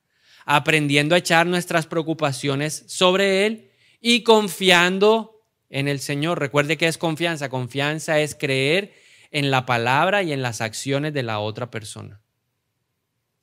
aprendiendo 0.46 1.14
a 1.14 1.18
echar 1.18 1.46
nuestras 1.46 1.86
preocupaciones 1.86 2.84
sobre 2.86 3.44
Él 3.44 3.70
y 4.00 4.22
confiando 4.22 5.44
en 5.68 5.88
el 5.88 5.98
Señor. 5.98 6.38
Recuerde 6.38 6.78
que 6.78 6.86
es 6.86 6.96
confianza. 6.96 7.50
Confianza 7.50 8.20
es 8.20 8.36
creer 8.36 8.94
en 9.32 9.50
la 9.50 9.66
palabra 9.66 10.22
y 10.22 10.32
en 10.32 10.40
las 10.40 10.60
acciones 10.60 11.12
de 11.12 11.24
la 11.24 11.40
otra 11.40 11.70
persona. 11.70 12.22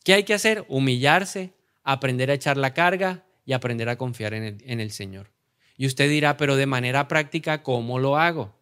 ¿Qué 0.03 0.13
hay 0.13 0.23
que 0.23 0.33
hacer? 0.33 0.65
Humillarse, 0.69 1.53
aprender 1.83 2.31
a 2.31 2.35
echar 2.35 2.55
la 2.57 2.73
carga 2.73 3.25
y 3.45 3.51
aprender 3.51 3.89
a 3.89 3.97
confiar 3.97 4.33
en 4.33 4.43
el, 4.43 4.57
en 4.65 4.79
el 4.79 4.91
Señor. 4.91 5.32
Y 5.77 5.87
usted 5.87 6.09
dirá, 6.09 6.37
pero 6.37 6.55
de 6.55 6.65
manera 6.65 7.07
práctica, 7.07 7.63
¿cómo 7.63 7.99
lo 7.99 8.17
hago? 8.17 8.53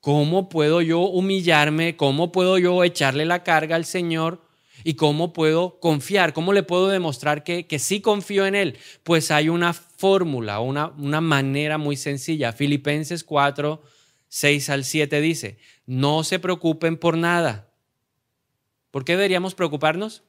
¿Cómo 0.00 0.48
puedo 0.48 0.82
yo 0.82 1.00
humillarme? 1.00 1.96
¿Cómo 1.96 2.32
puedo 2.32 2.58
yo 2.58 2.82
echarle 2.82 3.24
la 3.24 3.44
carga 3.44 3.76
al 3.76 3.84
Señor? 3.84 4.42
¿Y 4.84 4.94
cómo 4.94 5.32
puedo 5.32 5.78
confiar? 5.78 6.32
¿Cómo 6.32 6.52
le 6.52 6.64
puedo 6.64 6.88
demostrar 6.88 7.44
que, 7.44 7.68
que 7.68 7.78
sí 7.78 8.00
confío 8.00 8.46
en 8.46 8.56
Él? 8.56 8.78
Pues 9.04 9.30
hay 9.30 9.48
una 9.48 9.72
fórmula, 9.72 10.58
una, 10.58 10.88
una 10.98 11.20
manera 11.20 11.78
muy 11.78 11.96
sencilla. 11.96 12.52
Filipenses 12.52 13.22
4, 13.22 13.80
6 14.28 14.70
al 14.70 14.84
7 14.84 15.20
dice, 15.20 15.58
no 15.86 16.24
se 16.24 16.40
preocupen 16.40 16.96
por 16.96 17.16
nada. 17.16 17.68
¿Por 18.90 19.04
qué 19.04 19.12
deberíamos 19.12 19.54
preocuparnos? 19.54 20.24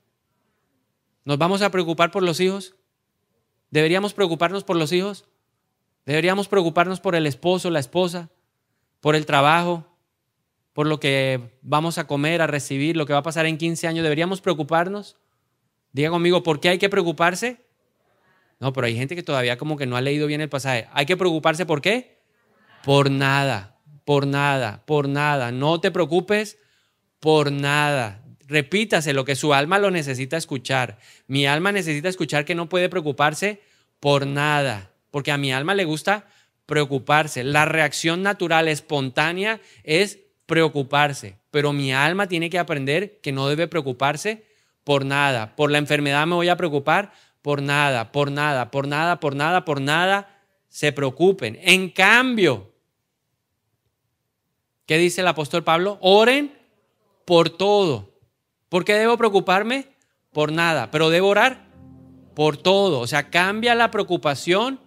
¿Nos 1.25 1.37
vamos 1.39 1.63
a 1.63 1.71
preocupar 1.71 2.11
por 2.11 2.21
los 2.21 2.39
hijos? 2.39 2.75
¿Deberíamos 3.71 4.13
preocuparnos 4.13 4.63
por 4.63 4.75
los 4.75 4.91
hijos? 4.91 5.25
¿Deberíamos 6.05 6.47
preocuparnos 6.47 6.99
por 6.99 7.15
el 7.15 7.25
esposo, 7.27 7.69
la 7.69 7.79
esposa, 7.79 8.29
por 8.99 9.15
el 9.15 9.25
trabajo, 9.25 9.85
por 10.73 10.87
lo 10.87 10.99
que 10.99 11.57
vamos 11.61 11.97
a 11.97 12.07
comer, 12.07 12.41
a 12.41 12.47
recibir, 12.47 12.97
lo 12.97 13.05
que 13.05 13.13
va 13.13 13.19
a 13.19 13.23
pasar 13.23 13.45
en 13.45 13.57
15 13.57 13.87
años, 13.87 14.03
¿deberíamos 14.03 14.41
preocuparnos? 14.41 15.17
Diga 15.91 16.09
conmigo, 16.09 16.41
¿por 16.41 16.59
qué 16.59 16.69
hay 16.69 16.79
que 16.79 16.89
preocuparse? 16.89 17.61
No, 18.59 18.73
pero 18.73 18.87
hay 18.87 18.95
gente 18.95 19.15
que 19.15 19.23
todavía 19.23 19.57
como 19.57 19.77
que 19.77 19.85
no 19.85 19.95
ha 19.95 20.01
leído 20.01 20.25
bien 20.25 20.41
el 20.41 20.49
pasaje. 20.49 20.87
¿Hay 20.93 21.05
que 21.05 21.17
preocuparse 21.17 21.65
por 21.65 21.81
qué? 21.81 22.21
Por 22.83 23.11
nada, 23.11 23.77
por 24.05 24.25
nada, 24.25 24.83
por 24.85 25.07
nada. 25.07 25.51
No 25.51 25.79
te 25.79 25.91
preocupes 25.91 26.57
por 27.19 27.51
nada. 27.51 28.23
Repítase 28.47 29.13
lo 29.13 29.25
que 29.25 29.35
su 29.35 29.53
alma 29.53 29.79
lo 29.79 29.91
necesita 29.91 30.37
escuchar. 30.37 30.97
Mi 31.27 31.45
alma 31.45 31.71
necesita 31.71 32.09
escuchar 32.09 32.45
que 32.45 32.55
no 32.55 32.69
puede 32.69 32.89
preocuparse 32.89 33.61
por 33.99 34.25
nada, 34.25 34.92
porque 35.13 35.31
a 35.31 35.37
mi 35.37 35.53
alma 35.53 35.75
le 35.75 35.85
gusta 35.85 36.25
preocuparse. 36.65 37.43
La 37.43 37.65
reacción 37.65 38.23
natural, 38.23 38.67
espontánea, 38.67 39.61
es 39.83 40.17
preocuparse, 40.47 41.37
pero 41.51 41.71
mi 41.71 41.93
alma 41.93 42.25
tiene 42.25 42.49
que 42.49 42.57
aprender 42.57 43.19
que 43.21 43.31
no 43.31 43.47
debe 43.47 43.67
preocuparse 43.67 44.43
por 44.83 45.05
nada. 45.05 45.55
Por 45.55 45.69
la 45.69 45.77
enfermedad 45.77 46.25
me 46.25 46.33
voy 46.33 46.49
a 46.49 46.57
preocupar 46.57 47.13
por 47.43 47.61
nada, 47.61 48.11
por 48.11 48.31
nada, 48.31 48.71
por 48.71 48.87
nada, 48.87 49.19
por 49.19 49.35
nada, 49.35 49.65
por 49.65 49.81
nada. 49.81 50.41
Se 50.67 50.91
preocupen. 50.91 51.59
En 51.61 51.91
cambio, 51.91 52.73
¿qué 54.87 54.97
dice 54.97 55.21
el 55.21 55.27
apóstol 55.27 55.63
Pablo? 55.63 55.99
Oren 56.01 56.57
por 57.23 57.51
todo. 57.51 58.17
¿Por 58.67 58.83
qué 58.83 58.95
debo 58.95 59.15
preocuparme? 59.19 59.89
Por 60.31 60.51
nada. 60.51 60.89
Pero 60.89 61.11
debo 61.11 61.27
orar 61.27 61.67
por 62.33 62.57
todo. 62.57 62.99
O 62.99 63.05
sea, 63.05 63.29
cambia 63.29 63.75
la 63.75 63.91
preocupación 63.91 64.79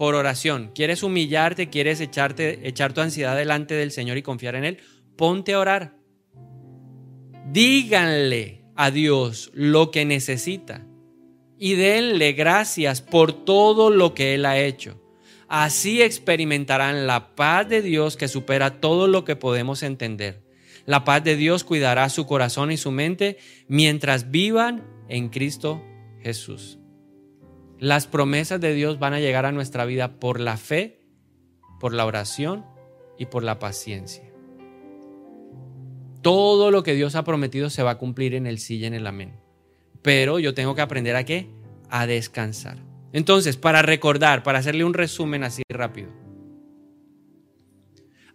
por 0.00 0.14
oración. 0.14 0.70
¿Quieres 0.74 1.02
humillarte? 1.02 1.68
¿Quieres 1.68 2.00
echarte, 2.00 2.66
echar 2.66 2.94
tu 2.94 3.02
ansiedad 3.02 3.36
delante 3.36 3.74
del 3.74 3.90
Señor 3.90 4.16
y 4.16 4.22
confiar 4.22 4.54
en 4.54 4.64
Él? 4.64 4.78
ponte 5.20 5.52
a 5.52 5.58
orar. 5.58 5.98
Díganle 7.52 8.64
a 8.74 8.90
Dios 8.90 9.50
lo 9.52 9.90
que 9.90 10.06
necesita 10.06 10.86
y 11.58 11.74
denle 11.74 12.32
gracias 12.32 13.02
por 13.02 13.44
todo 13.44 13.90
lo 13.90 14.14
que 14.14 14.34
Él 14.34 14.46
ha 14.46 14.58
hecho. 14.58 14.98
Así 15.48 16.00
experimentarán 16.00 17.06
la 17.06 17.34
paz 17.36 17.68
de 17.68 17.82
Dios 17.82 18.16
que 18.16 18.28
supera 18.28 18.80
todo 18.80 19.06
lo 19.06 19.26
que 19.26 19.36
podemos 19.36 19.82
entender. 19.82 20.42
La 20.86 21.04
paz 21.04 21.22
de 21.22 21.36
Dios 21.36 21.62
cuidará 21.62 22.08
su 22.08 22.24
corazón 22.24 22.72
y 22.72 22.78
su 22.78 22.90
mente 22.90 23.36
mientras 23.68 24.30
vivan 24.30 24.82
en 25.10 25.28
Cristo 25.28 25.84
Jesús. 26.22 26.79
Las 27.80 28.06
promesas 28.06 28.60
de 28.60 28.74
Dios 28.74 28.98
van 28.98 29.14
a 29.14 29.20
llegar 29.20 29.46
a 29.46 29.52
nuestra 29.52 29.86
vida 29.86 30.20
por 30.20 30.38
la 30.38 30.58
fe, 30.58 31.00
por 31.80 31.94
la 31.94 32.04
oración 32.04 32.66
y 33.18 33.24
por 33.24 33.42
la 33.42 33.58
paciencia. 33.58 34.22
Todo 36.20 36.70
lo 36.70 36.82
que 36.82 36.92
Dios 36.92 37.14
ha 37.14 37.24
prometido 37.24 37.70
se 37.70 37.82
va 37.82 37.92
a 37.92 37.98
cumplir 37.98 38.34
en 38.34 38.46
el 38.46 38.58
sí 38.58 38.76
y 38.76 38.84
en 38.84 38.92
el 38.92 39.06
amén. 39.06 39.40
Pero 40.02 40.38
yo 40.38 40.52
tengo 40.52 40.74
que 40.74 40.82
aprender 40.82 41.16
a 41.16 41.24
qué? 41.24 41.48
A 41.88 42.06
descansar. 42.06 42.76
Entonces, 43.14 43.56
para 43.56 43.80
recordar, 43.80 44.42
para 44.42 44.58
hacerle 44.58 44.84
un 44.84 44.92
resumen 44.92 45.42
así 45.42 45.62
rápido. 45.70 46.10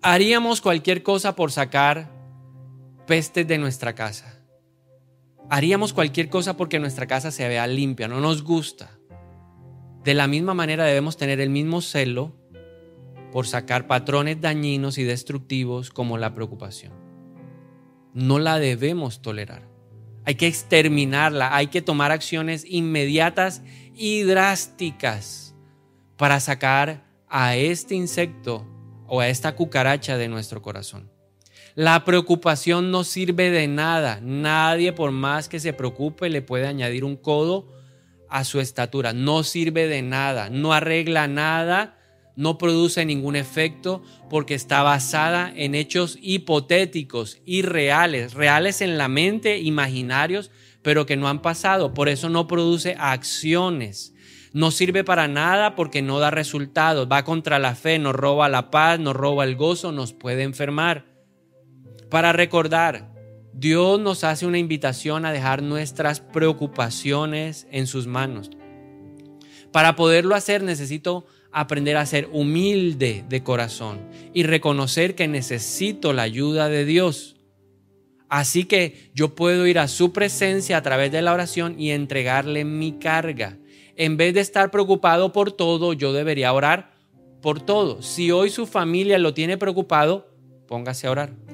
Haríamos 0.01 0.59
cualquier 0.59 1.03
cosa 1.03 1.35
por 1.35 1.51
sacar 1.51 2.11
pestes 3.05 3.47
de 3.47 3.59
nuestra 3.59 3.93
casa. 3.93 4.43
Haríamos 5.51 5.93
cualquier 5.93 6.29
cosa 6.29 6.57
porque 6.57 6.79
nuestra 6.79 7.05
casa 7.05 7.29
se 7.29 7.47
vea 7.47 7.67
limpia, 7.67 8.07
no 8.07 8.19
nos 8.19 8.43
gusta. 8.43 8.94
De 10.05 10.13
la 10.13 10.27
misma 10.27 10.53
manera 10.53 10.85
debemos 10.85 11.17
tener 11.17 11.41
el 11.41 11.49
mismo 11.49 11.81
celo 11.81 12.31
por 13.33 13.47
sacar 13.47 13.87
patrones 13.87 14.39
dañinos 14.39 14.97
y 14.97 15.03
destructivos 15.03 15.89
como 15.89 16.17
la 16.17 16.33
preocupación 16.33 17.05
no 18.15 18.39
la 18.39 18.57
debemos 18.57 19.21
tolerar. 19.21 19.67
Hay 20.23 20.35
que 20.35 20.47
exterminarla, 20.47 21.55
hay 21.55 21.67
que 21.67 21.83
tomar 21.83 22.11
acciones 22.11 22.65
inmediatas 22.67 23.61
y 23.93 24.23
drásticas 24.23 25.53
para 26.17 26.39
sacar 26.39 27.05
a 27.27 27.55
este 27.57 27.93
insecto 27.93 28.65
o 29.05 29.19
a 29.19 29.27
esta 29.27 29.55
cucaracha 29.55 30.17
de 30.17 30.29
nuestro 30.29 30.63
corazón. 30.63 31.11
La 31.75 32.05
preocupación 32.05 32.89
no 32.89 33.03
sirve 33.03 33.51
de 33.51 33.67
nada. 33.67 34.19
Nadie 34.23 34.93
por 34.93 35.11
más 35.11 35.49
que 35.49 35.59
se 35.59 35.73
preocupe 35.73 36.29
le 36.29 36.41
puede 36.41 36.65
añadir 36.65 37.03
un 37.03 37.17
codo 37.17 37.67
a 38.29 38.43
su 38.43 38.59
estatura. 38.59 39.13
No 39.13 39.43
sirve 39.43 39.87
de 39.87 40.01
nada, 40.01 40.49
no 40.49 40.73
arregla 40.73 41.27
nada 41.27 41.95
no 42.35 42.57
produce 42.57 43.05
ningún 43.05 43.35
efecto 43.35 44.03
porque 44.29 44.55
está 44.55 44.83
basada 44.83 45.51
en 45.55 45.73
hechos 45.73 46.17
hipotéticos, 46.21 47.41
irreales, 47.45 48.33
reales 48.33 48.81
en 48.81 48.97
la 48.97 49.07
mente, 49.07 49.59
imaginarios, 49.59 50.51
pero 50.81 51.05
que 51.05 51.15
no 51.15 51.29
han 51.29 51.41
pasado. 51.41 51.93
Por 51.93 52.09
eso 52.09 52.29
no 52.29 52.47
produce 52.47 52.95
acciones. 52.99 54.13
No 54.51 54.71
sirve 54.71 55.03
para 55.03 55.27
nada 55.27 55.75
porque 55.75 56.01
no 56.01 56.19
da 56.19 56.29
resultados. 56.29 57.07
Va 57.11 57.23
contra 57.23 57.59
la 57.59 57.75
fe, 57.75 57.99
nos 57.99 58.15
roba 58.15 58.49
la 58.49 58.69
paz, 58.69 58.99
nos 58.99 59.15
roba 59.15 59.43
el 59.45 59.55
gozo, 59.55 59.91
nos 59.91 60.13
puede 60.13 60.43
enfermar. 60.43 61.05
Para 62.09 62.33
recordar, 62.33 63.14
Dios 63.57 64.01
nos 64.01 64.25
hace 64.25 64.45
una 64.45 64.57
invitación 64.57 65.25
a 65.25 65.31
dejar 65.31 65.63
nuestras 65.63 66.19
preocupaciones 66.19 67.67
en 67.71 67.87
sus 67.87 68.05
manos. 68.05 68.49
Para 69.71 69.95
poderlo 69.95 70.35
hacer 70.35 70.61
necesito 70.61 71.25
aprender 71.53 71.95
a 71.95 72.05
ser 72.05 72.27
humilde 72.33 73.23
de 73.29 73.43
corazón 73.43 74.09
y 74.33 74.43
reconocer 74.43 75.15
que 75.15 75.29
necesito 75.29 76.11
la 76.11 76.23
ayuda 76.23 76.67
de 76.67 76.83
Dios. 76.83 77.37
Así 78.27 78.65
que 78.65 79.09
yo 79.13 79.35
puedo 79.35 79.65
ir 79.67 79.79
a 79.79 79.87
su 79.87 80.11
presencia 80.11 80.75
a 80.75 80.81
través 80.81 81.13
de 81.13 81.21
la 81.21 81.31
oración 81.31 81.79
y 81.79 81.91
entregarle 81.91 82.65
mi 82.65 82.99
carga. 82.99 83.57
En 83.95 84.17
vez 84.17 84.33
de 84.33 84.41
estar 84.41 84.69
preocupado 84.69 85.31
por 85.31 85.53
todo, 85.53 85.93
yo 85.93 86.11
debería 86.11 86.51
orar 86.51 86.91
por 87.41 87.61
todo. 87.61 88.01
Si 88.01 88.31
hoy 88.31 88.49
su 88.49 88.65
familia 88.65 89.17
lo 89.17 89.33
tiene 89.33 89.57
preocupado, 89.57 90.27
póngase 90.67 91.07
a 91.07 91.11
orar. 91.11 91.44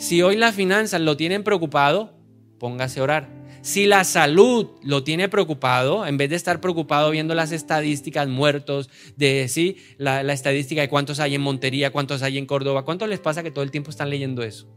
Si 0.00 0.22
hoy 0.22 0.34
las 0.34 0.54
finanzas 0.54 0.98
lo 1.02 1.18
tienen 1.18 1.44
preocupado, 1.44 2.14
póngase 2.58 3.00
a 3.00 3.02
orar. 3.02 3.28
Si 3.60 3.84
la 3.84 4.04
salud 4.04 4.70
lo 4.82 5.04
tiene 5.04 5.28
preocupado, 5.28 6.06
en 6.06 6.16
vez 6.16 6.30
de 6.30 6.36
estar 6.36 6.58
preocupado 6.62 7.10
viendo 7.10 7.34
las 7.34 7.52
estadísticas 7.52 8.26
muertos, 8.26 8.88
de 9.16 9.46
sí, 9.48 9.76
la, 9.98 10.22
estadística 10.32 10.80
de 10.80 10.88
cuántos 10.88 11.20
hay 11.20 11.34
en 11.34 11.42
Montería, 11.42 11.92
cuántos 11.92 12.22
hay 12.22 12.38
en 12.38 12.46
Córdoba, 12.46 12.86
¿cuánto 12.86 13.06
les 13.06 13.20
pasa 13.20 13.42
que 13.42 13.50
todo 13.50 13.62
el 13.62 13.70
tiempo 13.70 13.90
están 13.90 14.08
leyendo 14.08 14.42
eso? 14.42 14.74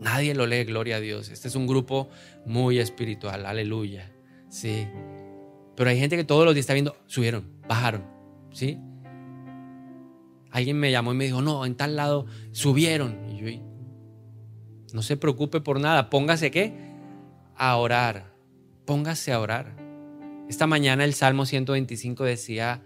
Nadie 0.00 0.34
lo 0.34 0.46
lee, 0.46 0.64
gloria 0.64 0.96
a 0.96 1.00
Dios. 1.00 1.28
Este 1.28 1.48
es 1.48 1.54
un 1.54 1.66
grupo 1.66 2.08
muy 2.46 2.78
espiritual, 2.78 3.44
aleluya. 3.44 4.10
Sí. 4.48 4.88
Pero 5.76 5.90
hay 5.90 5.98
gente 5.98 6.16
que 6.16 6.24
todos 6.24 6.46
los 6.46 6.54
días 6.54 6.62
está 6.62 6.72
viendo, 6.72 6.96
subieron, 7.06 7.52
bajaron, 7.68 8.06
¿sí? 8.50 8.78
Alguien 10.50 10.78
me 10.78 10.90
llamó 10.90 11.12
y 11.12 11.16
me 11.16 11.24
dijo, 11.24 11.42
no, 11.42 11.64
en 11.66 11.76
tal 11.76 11.96
lado 11.96 12.26
subieron. 12.52 13.16
Y 13.30 13.38
yo, 13.38 13.62
no 14.92 15.02
se 15.02 15.16
preocupe 15.16 15.60
por 15.60 15.80
nada, 15.80 16.10
póngase 16.10 16.50
qué? 16.50 16.88
a 17.58 17.76
orar. 17.76 18.32
Póngase 18.86 19.32
a 19.32 19.40
orar. 19.40 19.76
Esta 20.48 20.66
mañana 20.66 21.04
el 21.04 21.12
Salmo 21.12 21.44
125 21.44 22.24
decía, 22.24 22.82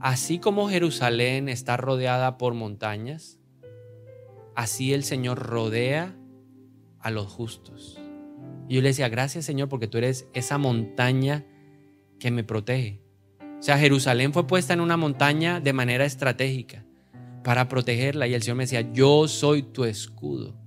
así 0.00 0.38
como 0.38 0.68
Jerusalén 0.68 1.48
está 1.48 1.76
rodeada 1.76 2.38
por 2.38 2.54
montañas, 2.54 3.38
así 4.56 4.92
el 4.92 5.04
Señor 5.04 5.38
rodea 5.38 6.16
a 6.98 7.10
los 7.10 7.26
justos. 7.26 8.00
Y 8.68 8.76
yo 8.76 8.82
le 8.82 8.88
decía, 8.88 9.08
gracias 9.08 9.44
Señor 9.44 9.68
porque 9.68 9.86
tú 9.86 9.98
eres 9.98 10.26
esa 10.32 10.58
montaña 10.58 11.44
que 12.18 12.30
me 12.30 12.42
protege. 12.42 13.02
O 13.60 13.62
sea, 13.62 13.78
Jerusalén 13.78 14.32
fue 14.32 14.46
puesta 14.46 14.72
en 14.72 14.80
una 14.80 14.96
montaña 14.96 15.60
de 15.60 15.72
manera 15.72 16.04
estratégica 16.04 16.83
para 17.44 17.68
protegerla 17.68 18.26
y 18.26 18.34
el 18.34 18.42
Señor 18.42 18.56
me 18.56 18.64
decía, 18.64 18.80
yo 18.92 19.28
soy 19.28 19.62
tu 19.62 19.84
escudo 19.84 20.64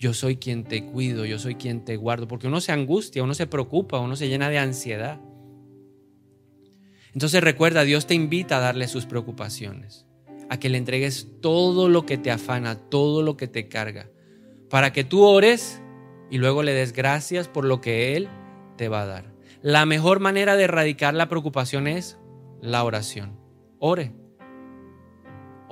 yo 0.00 0.14
soy 0.14 0.36
quien 0.36 0.64
te 0.64 0.86
cuido, 0.86 1.26
yo 1.26 1.38
soy 1.38 1.56
quien 1.56 1.84
te 1.84 1.96
guardo, 1.96 2.26
porque 2.26 2.46
uno 2.46 2.62
se 2.62 2.72
angustia, 2.72 3.22
uno 3.22 3.34
se 3.34 3.46
preocupa, 3.46 4.00
uno 4.00 4.16
se 4.16 4.28
llena 4.28 4.48
de 4.48 4.58
ansiedad. 4.58 5.20
Entonces 7.12 7.44
recuerda, 7.44 7.84
Dios 7.84 8.06
te 8.06 8.14
invita 8.14 8.56
a 8.56 8.60
darle 8.60 8.88
sus 8.88 9.04
preocupaciones, 9.04 10.06
a 10.48 10.58
que 10.58 10.70
le 10.70 10.78
entregues 10.78 11.28
todo 11.42 11.90
lo 11.90 12.06
que 12.06 12.16
te 12.16 12.30
afana, 12.30 12.76
todo 12.76 13.20
lo 13.20 13.36
que 13.36 13.46
te 13.46 13.68
carga, 13.68 14.08
para 14.70 14.90
que 14.94 15.04
tú 15.04 15.22
ores 15.22 15.82
y 16.30 16.38
luego 16.38 16.62
le 16.62 16.72
des 16.72 16.94
gracias 16.94 17.46
por 17.48 17.66
lo 17.66 17.82
que 17.82 18.16
Él 18.16 18.30
te 18.78 18.88
va 18.88 19.02
a 19.02 19.06
dar. 19.06 19.34
La 19.60 19.84
mejor 19.84 20.18
manera 20.18 20.56
de 20.56 20.64
erradicar 20.64 21.12
la 21.12 21.28
preocupación 21.28 21.86
es 21.86 22.18
la 22.62 22.84
oración. 22.84 23.38
Ore. 23.78 24.19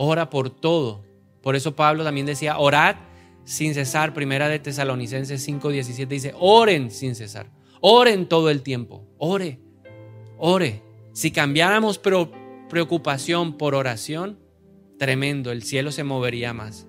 Ora 0.00 0.30
por 0.30 0.48
todo. 0.48 1.02
Por 1.42 1.56
eso 1.56 1.74
Pablo 1.74 2.04
también 2.04 2.24
decía, 2.24 2.58
orad 2.58 2.94
sin 3.44 3.74
cesar. 3.74 4.14
Primera 4.14 4.48
de 4.48 4.61
Tesalonicenses 4.61 5.46
5:17 5.46 6.06
dice, 6.06 6.34
oren 6.38 6.92
sin 6.92 7.16
cesar. 7.16 7.50
Oren 7.80 8.28
todo 8.28 8.48
el 8.48 8.62
tiempo. 8.62 9.04
Ore, 9.18 9.58
ore. 10.37 10.84
Si 11.12 11.32
cambiáramos 11.32 11.98
preocupación 11.98 13.58
por 13.58 13.74
oración, 13.74 14.38
tremendo, 15.00 15.50
el 15.50 15.64
cielo 15.64 15.90
se 15.90 16.04
movería 16.04 16.54
más 16.54 16.87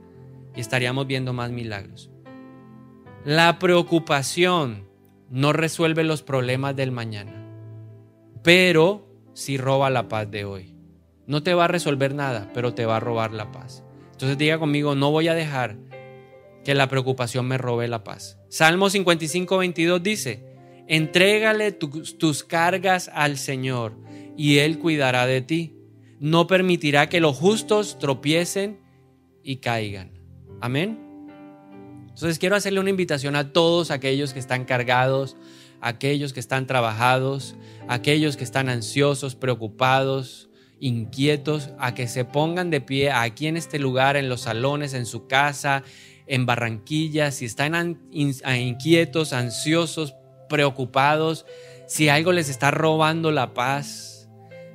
y 0.56 0.62
estaríamos 0.62 1.08
viendo 1.08 1.34
más 1.34 1.50
milagros. 1.50 2.12
La 3.26 3.58
preocupación 3.58 4.88
no 5.32 5.52
resuelve 5.52 6.04
los 6.04 6.22
problemas 6.22 6.76
del 6.76 6.92
mañana, 6.92 7.44
pero 8.44 9.08
sí 9.34 9.58
roba 9.58 9.90
la 9.90 10.08
paz 10.08 10.30
de 10.30 10.46
hoy. 10.46 10.79
No 11.30 11.44
te 11.44 11.54
va 11.54 11.66
a 11.66 11.68
resolver 11.68 12.16
nada, 12.16 12.50
pero 12.56 12.74
te 12.74 12.88
va 12.88 12.98
a 12.98 13.00
robar 13.00 13.34
la 13.34 13.52
paz. 13.52 13.84
Entonces 14.14 14.36
diga 14.36 14.58
conmigo, 14.58 14.96
no 14.96 15.12
voy 15.12 15.28
a 15.28 15.36
dejar 15.36 15.78
que 16.64 16.74
la 16.74 16.90
preocupación 16.90 17.48
me 17.48 17.60
robe 17.60 17.88
la 17.88 18.04
paz. 18.04 18.40
Salmo 18.50 18.90
55, 18.90 19.60
22 19.60 20.02
dice, 20.02 20.44
entrégale 20.88 21.72
tus 21.72 22.44
cargas 22.44 23.12
al 23.14 23.38
Señor 23.38 23.94
y 24.36 24.58
Él 24.58 24.80
cuidará 24.80 25.28
de 25.28 25.44
ti. 25.44 25.76
No 26.20 26.48
permitirá 26.48 27.10
que 27.10 27.20
los 27.20 27.38
justos 27.38 28.00
tropiecen 28.00 28.80
y 29.44 29.58
caigan. 29.58 30.12
Amén. 30.62 30.98
Entonces 32.08 32.40
quiero 32.40 32.56
hacerle 32.56 32.80
una 32.80 32.90
invitación 32.90 33.36
a 33.36 33.54
todos 33.54 33.92
aquellos 33.92 34.34
que 34.34 34.40
están 34.40 34.66
cargados, 34.66 35.38
aquellos 35.80 36.34
que 36.34 36.40
están 36.40 36.66
trabajados, 36.66 37.56
aquellos 37.88 38.36
que 38.36 38.44
están 38.44 38.68
ansiosos, 38.68 39.36
preocupados, 39.36 40.49
inquietos, 40.80 41.70
a 41.80 41.94
que 41.94 42.08
se 42.08 42.26
pongan 42.26 42.70
de 42.70 42.82
pie 42.82 43.12
aquí 43.12 43.48
en 43.48 43.58
este 43.58 43.80
lugar, 43.80 44.18
en 44.18 44.30
los 44.30 44.42
salones, 44.42 44.94
en 44.94 45.06
su 45.06 45.28
casa, 45.28 45.84
en 46.28 46.46
Barranquilla, 46.46 47.32
si 47.32 47.46
están 47.46 48.00
inquietos, 48.12 49.34
ansiosos, 49.34 50.16
preocupados, 50.48 51.46
si 51.88 52.10
algo 52.10 52.32
les 52.32 52.50
está 52.50 52.72
robando 52.72 53.32
la 53.32 53.54
paz, 53.54 54.30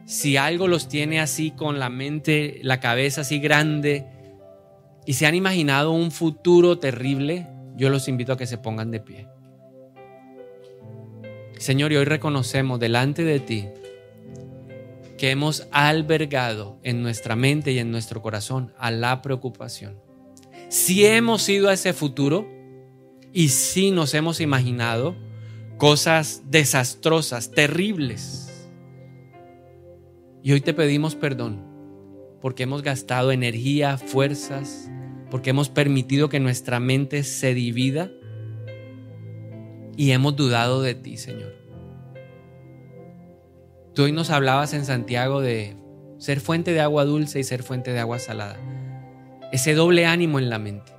si 0.06 0.36
algo 0.36 0.68
los 0.68 0.88
tiene 0.88 1.20
así 1.20 1.50
con 1.50 1.78
la 1.78 1.90
mente, 1.90 2.58
la 2.62 2.80
cabeza 2.80 3.22
así 3.22 3.38
grande 3.38 4.06
y 5.06 5.14
se 5.14 5.26
han 5.26 5.34
imaginado 5.34 5.92
un 5.92 6.10
futuro 6.10 6.78
terrible, 6.78 7.46
yo 7.76 7.90
los 7.90 8.08
invito 8.08 8.32
a 8.32 8.36
que 8.36 8.46
se 8.46 8.58
pongan 8.58 8.90
de 8.90 9.00
pie. 9.00 9.28
Señor, 11.58 11.92
y 11.92 11.96
hoy 11.96 12.04
reconocemos 12.04 12.80
delante 12.80 13.22
de 13.24 13.40
ti 13.40 13.68
que 15.18 15.30
hemos 15.30 15.66
albergado 15.70 16.78
en 16.82 17.02
nuestra 17.02 17.36
mente 17.36 17.72
y 17.72 17.78
en 17.78 17.90
nuestro 17.90 18.22
corazón 18.22 18.72
a 18.78 18.90
la 18.90 19.22
preocupación 19.22 20.04
si 20.74 21.06
hemos 21.06 21.48
ido 21.48 21.68
a 21.68 21.72
ese 21.72 21.92
futuro 21.92 22.48
y 23.32 23.50
si 23.50 23.92
nos 23.92 24.12
hemos 24.12 24.40
imaginado 24.40 25.14
cosas 25.78 26.42
desastrosas, 26.46 27.52
terribles. 27.52 28.68
Y 30.42 30.50
hoy 30.50 30.60
te 30.60 30.74
pedimos 30.74 31.14
perdón 31.14 31.64
porque 32.40 32.64
hemos 32.64 32.82
gastado 32.82 33.30
energía, 33.30 33.98
fuerzas, 33.98 34.90
porque 35.30 35.50
hemos 35.50 35.68
permitido 35.68 36.28
que 36.28 36.40
nuestra 36.40 36.80
mente 36.80 37.22
se 37.22 37.54
divida 37.54 38.10
y 39.96 40.10
hemos 40.10 40.34
dudado 40.34 40.82
de 40.82 40.96
ti, 40.96 41.16
Señor. 41.16 41.63
Tú 43.94 44.04
hoy 44.04 44.12
nos 44.12 44.30
hablabas 44.30 44.74
en 44.74 44.84
Santiago 44.84 45.40
de 45.40 45.76
ser 46.18 46.40
fuente 46.40 46.72
de 46.72 46.80
agua 46.80 47.04
dulce 47.04 47.40
y 47.40 47.44
ser 47.44 47.62
fuente 47.62 47.92
de 47.92 48.00
agua 48.00 48.18
salada 48.18 48.56
ese 49.54 49.74
doble 49.74 50.04
ánimo 50.04 50.40
en 50.40 50.50
la 50.50 50.58
mente. 50.58 50.90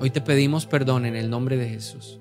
Hoy 0.00 0.08
te 0.08 0.22
pedimos 0.22 0.64
perdón 0.64 1.04
en 1.04 1.14
el 1.14 1.28
nombre 1.28 1.58
de 1.58 1.68
Jesús. 1.68 2.18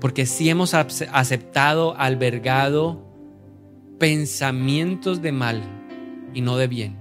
Porque 0.00 0.26
si 0.26 0.48
hemos 0.48 0.74
aceptado, 0.74 1.94
albergado 1.96 3.06
pensamientos 4.00 5.22
de 5.22 5.30
mal 5.30 5.62
y 6.34 6.40
no 6.40 6.56
de 6.56 6.66
bien, 6.66 6.98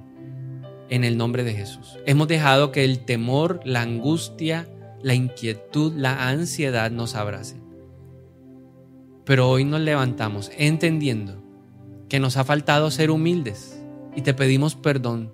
en 0.90 1.04
el 1.04 1.18
nombre 1.18 1.44
de 1.44 1.56
Jesús. 1.56 1.98
Hemos 2.06 2.28
dejado 2.28 2.72
que 2.72 2.86
el 2.86 3.06
temor, 3.06 3.60
la 3.64 3.82
angustia, 3.82 4.68
la 5.02 5.16
inquietud, 5.16 5.94
la 5.96 6.30
ansiedad 6.30 6.92
nos 6.92 7.16
abracen. 7.16 7.61
Pero 9.26 9.50
hoy 9.50 9.66
nos 9.66 9.82
levantamos 9.82 10.52
entendiendo 10.58 11.42
que 12.10 12.20
nos 12.20 12.38
ha 12.38 12.44
faltado 12.44 12.92
ser 12.92 13.12
humildes 13.12 13.82
y 14.16 14.22
te 14.22 14.34
pedimos 14.34 14.76
perdón 14.76 15.34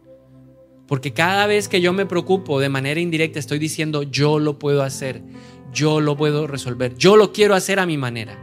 porque 0.88 1.12
cada 1.12 1.45
vez 1.47 1.67
que 1.67 1.82
yo 1.82 1.93
me 1.93 2.06
preocupo 2.06 2.60
de 2.60 2.69
manera 2.69 3.00
indirecta 3.00 3.39
estoy 3.39 3.60
diciendo 3.60 4.04
yo 4.04 4.39
lo 4.39 4.58
puedo 4.58 4.84
hacer, 4.84 5.21
yo 5.73 6.00
lo 6.00 6.15
puedo 6.15 6.47
resolver, 6.47 6.95
yo 6.95 7.17
lo 7.17 7.34
quiero 7.34 7.56
hacer 7.56 7.80
a 7.80 7.86
mi 7.86 7.97
manera. 7.97 8.39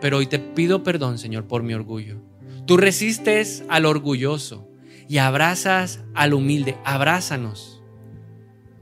Pero 0.00 0.18
hoy 0.18 0.26
te 0.26 0.38
pido 0.38 0.82
perdón, 0.82 1.18
Señor, 1.18 1.46
por 1.46 1.62
mi 1.62 1.72
orgullo. 1.72 2.20
Tú 2.66 2.76
resistes 2.76 3.64
al 3.68 3.86
orgulloso 3.86 4.68
y 5.08 5.18
abrazas 5.18 6.04
al 6.14 6.34
humilde. 6.34 6.76
Abrázanos 6.84 7.82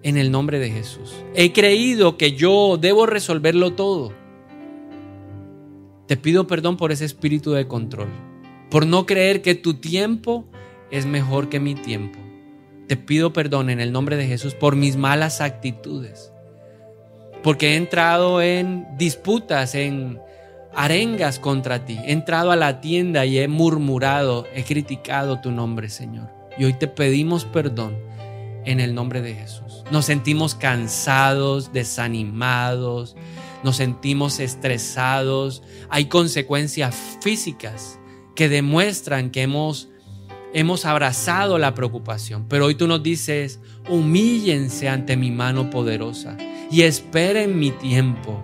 en 0.02 0.16
el 0.16 0.32
nombre 0.32 0.58
de 0.58 0.70
Jesús. 0.70 1.14
He 1.36 1.52
creído 1.52 2.16
que 2.16 2.32
yo 2.32 2.78
debo 2.80 3.06
resolverlo 3.06 3.74
todo. 3.74 4.12
Te 6.06 6.16
pido 6.16 6.46
perdón 6.46 6.76
por 6.76 6.92
ese 6.92 7.04
espíritu 7.04 7.52
de 7.52 7.68
control, 7.68 8.08
por 8.70 8.86
no 8.86 9.06
creer 9.06 9.42
que 9.42 9.54
tu 9.54 9.74
tiempo 9.74 10.44
es 10.90 11.06
mejor 11.06 11.48
que 11.48 11.60
mi 11.60 11.74
tiempo. 11.74 12.18
Te 12.88 12.96
pido 12.96 13.32
perdón 13.32 13.70
en 13.70 13.80
el 13.80 13.92
nombre 13.92 14.16
de 14.16 14.26
Jesús 14.26 14.54
por 14.54 14.76
mis 14.76 14.96
malas 14.96 15.40
actitudes. 15.40 16.32
Porque 17.42 17.70
he 17.70 17.76
entrado 17.76 18.42
en 18.42 18.86
disputas, 18.98 19.74
en 19.74 20.20
arengas 20.74 21.38
contra 21.38 21.84
ti. 21.84 21.98
He 22.04 22.12
entrado 22.12 22.50
a 22.50 22.56
la 22.56 22.80
tienda 22.80 23.24
y 23.24 23.38
he 23.38 23.48
murmurado, 23.48 24.46
he 24.54 24.64
criticado 24.64 25.40
tu 25.40 25.50
nombre, 25.50 25.88
Señor. 25.88 26.28
Y 26.58 26.64
hoy 26.64 26.74
te 26.74 26.88
pedimos 26.88 27.44
perdón 27.44 27.96
en 28.64 28.80
el 28.80 28.94
nombre 28.94 29.22
de 29.22 29.34
Jesús. 29.34 29.84
Nos 29.90 30.06
sentimos 30.06 30.54
cansados, 30.54 31.72
desanimados, 31.72 33.16
nos 33.62 33.76
sentimos 33.76 34.40
estresados. 34.40 35.62
Hay 35.88 36.06
consecuencias 36.06 36.94
físicas 37.20 37.98
que 38.34 38.48
demuestran 38.48 39.30
que 39.30 39.42
hemos, 39.42 39.88
hemos 40.52 40.84
abrazado 40.84 41.58
la 41.58 41.74
preocupación. 41.74 42.46
Pero 42.48 42.66
hoy 42.66 42.74
tú 42.74 42.86
nos 42.86 43.02
dices, 43.02 43.60
humíllense 43.88 44.88
ante 44.88 45.16
mi 45.16 45.30
mano 45.30 45.70
poderosa 45.70 46.36
y 46.70 46.82
esperen 46.82 47.58
mi 47.58 47.70
tiempo. 47.70 48.42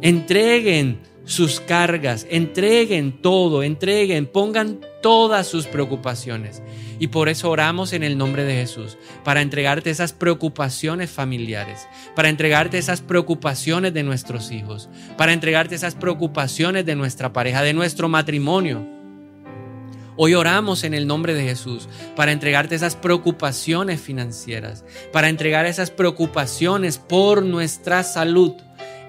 Entreguen 0.00 1.00
sus 1.24 1.60
cargas, 1.60 2.26
entreguen 2.30 3.22
todo, 3.22 3.62
entreguen, 3.62 4.26
pongan 4.26 4.80
todas 5.02 5.46
sus 5.46 5.66
preocupaciones. 5.66 6.62
Y 6.98 7.08
por 7.08 7.28
eso 7.28 7.50
oramos 7.50 7.92
en 7.92 8.02
el 8.02 8.16
nombre 8.16 8.44
de 8.44 8.54
Jesús, 8.54 8.96
para 9.24 9.42
entregarte 9.42 9.90
esas 9.90 10.12
preocupaciones 10.12 11.10
familiares, 11.10 11.88
para 12.14 12.28
entregarte 12.28 12.78
esas 12.78 13.00
preocupaciones 13.00 13.92
de 13.94 14.02
nuestros 14.02 14.52
hijos, 14.52 14.88
para 15.16 15.32
entregarte 15.32 15.74
esas 15.74 15.94
preocupaciones 15.94 16.86
de 16.86 16.94
nuestra 16.94 17.32
pareja, 17.32 17.62
de 17.62 17.72
nuestro 17.72 18.08
matrimonio. 18.08 18.86
Hoy 20.16 20.34
oramos 20.34 20.84
en 20.84 20.94
el 20.94 21.08
nombre 21.08 21.34
de 21.34 21.42
Jesús 21.42 21.88
para 22.14 22.30
entregarte 22.30 22.76
esas 22.76 22.94
preocupaciones 22.94 24.00
financieras, 24.00 24.84
para 25.12 25.28
entregar 25.28 25.66
esas 25.66 25.90
preocupaciones 25.90 26.98
por 26.98 27.42
nuestra 27.42 28.04
salud, 28.04 28.52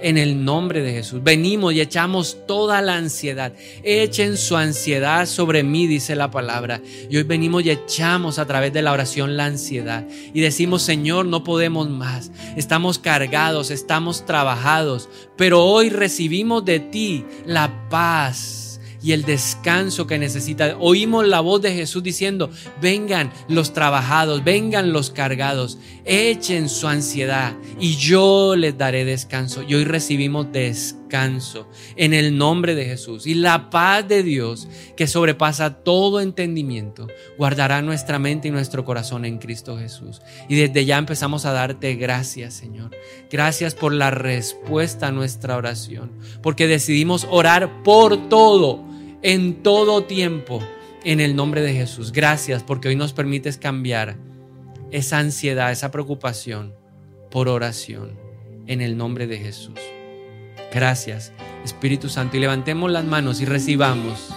en 0.02 0.18
el 0.18 0.44
nombre 0.44 0.82
de 0.82 0.94
Jesús. 0.94 1.24
Venimos 1.24 1.74
y 1.74 1.82
echamos 1.82 2.38
toda 2.48 2.82
la 2.82 2.96
ansiedad. 2.96 3.54
Echen 3.84 4.38
su 4.38 4.56
ansiedad 4.56 5.26
sobre 5.26 5.64
mí, 5.64 5.88
dice 5.88 6.16
la 6.16 6.32
palabra. 6.32 6.82
Y 7.10 7.18
hoy 7.18 7.24
venimos 7.24 7.64
y 7.64 7.72
echamos 7.72 8.40
a 8.40 8.46
través 8.46 8.74
de 8.74 8.82
la 8.82 8.92
oración 8.92 9.38
la 9.38 9.46
ansiedad. 9.46 10.06
Y 10.34 10.42
decimos, 10.42 10.82
Señor, 10.82 11.26
no 11.26 11.44
podemos 11.44 11.90
más. 11.90 12.32
Estamos 12.56 13.00
cargados, 13.00 13.72
estamos 13.72 14.26
trabajados. 14.26 15.10
Pero 15.38 15.64
hoy 15.64 15.90
recibimos 15.90 16.66
de 16.66 16.80
ti 16.80 17.26
la 17.46 17.88
paz 17.90 18.65
y 19.06 19.12
el 19.12 19.24
descanso 19.24 20.08
que 20.08 20.18
necesita. 20.18 20.78
Oímos 20.80 21.28
la 21.28 21.40
voz 21.40 21.62
de 21.62 21.72
Jesús 21.72 22.02
diciendo, 22.02 22.50
vengan 22.82 23.32
los 23.48 23.72
trabajados, 23.72 24.44
vengan 24.44 24.94
los 24.94 25.12
cargados, 25.12 25.78
echen 26.06 26.70
su 26.70 26.88
ansiedad 26.88 27.54
y 27.80 27.98
yo 27.98 28.56
les 28.56 28.80
daré 28.80 29.06
descanso. 29.06 29.62
Y 29.62 29.76
hoy 29.76 29.86
recibimos 29.86 30.52
descanso 30.52 31.70
en 31.96 32.16
el 32.16 32.36
nombre 32.36 32.74
de 32.74 32.86
Jesús. 32.86 33.28
Y 33.28 33.36
la 33.36 33.70
paz 33.70 34.08
de 34.08 34.24
Dios 34.24 34.68
que 34.98 35.06
sobrepasa 35.06 35.84
todo 35.84 36.20
entendimiento, 36.20 37.06
guardará 37.38 37.84
nuestra 37.84 38.18
mente 38.18 38.48
y 38.48 38.52
nuestro 38.52 38.86
corazón 38.86 39.24
en 39.24 39.38
Cristo 39.38 39.78
Jesús. 39.78 40.24
Y 40.50 40.56
desde 40.56 40.84
ya 40.84 40.98
empezamos 40.98 41.46
a 41.46 41.52
darte 41.52 41.94
gracias, 41.94 42.56
Señor. 42.56 42.90
Gracias 43.30 43.76
por 43.76 43.94
la 43.94 44.10
respuesta 44.10 45.10
a 45.10 45.12
nuestra 45.12 45.58
oración, 45.58 46.12
porque 46.42 46.66
decidimos 46.66 47.28
orar 47.30 47.84
por 47.84 48.30
todo 48.30 48.95
en 49.26 49.64
todo 49.64 50.04
tiempo 50.04 50.62
en 51.04 51.20
el 51.20 51.36
nombre 51.36 51.64
de 51.64 51.74
Jesús. 51.74 52.12
Gracias 52.12 52.62
porque 52.62 52.90
hoy 52.90 52.96
nos 52.96 53.12
permites 53.12 53.58
cambiar 53.58 54.18
esa 54.92 55.18
ansiedad, 55.18 55.72
esa 55.72 55.90
preocupación 55.90 56.76
por 57.32 57.50
oración 57.50 58.20
en 58.68 58.82
el 58.82 58.98
nombre 58.98 59.26
de 59.26 59.40
Jesús. 59.40 59.80
Gracias, 60.72 61.34
Espíritu 61.64 62.08
Santo. 62.08 62.38
Y 62.38 62.40
levantemos 62.40 62.92
las 62.92 63.04
manos 63.04 63.42
y 63.42 63.46
recibamos 63.46 64.30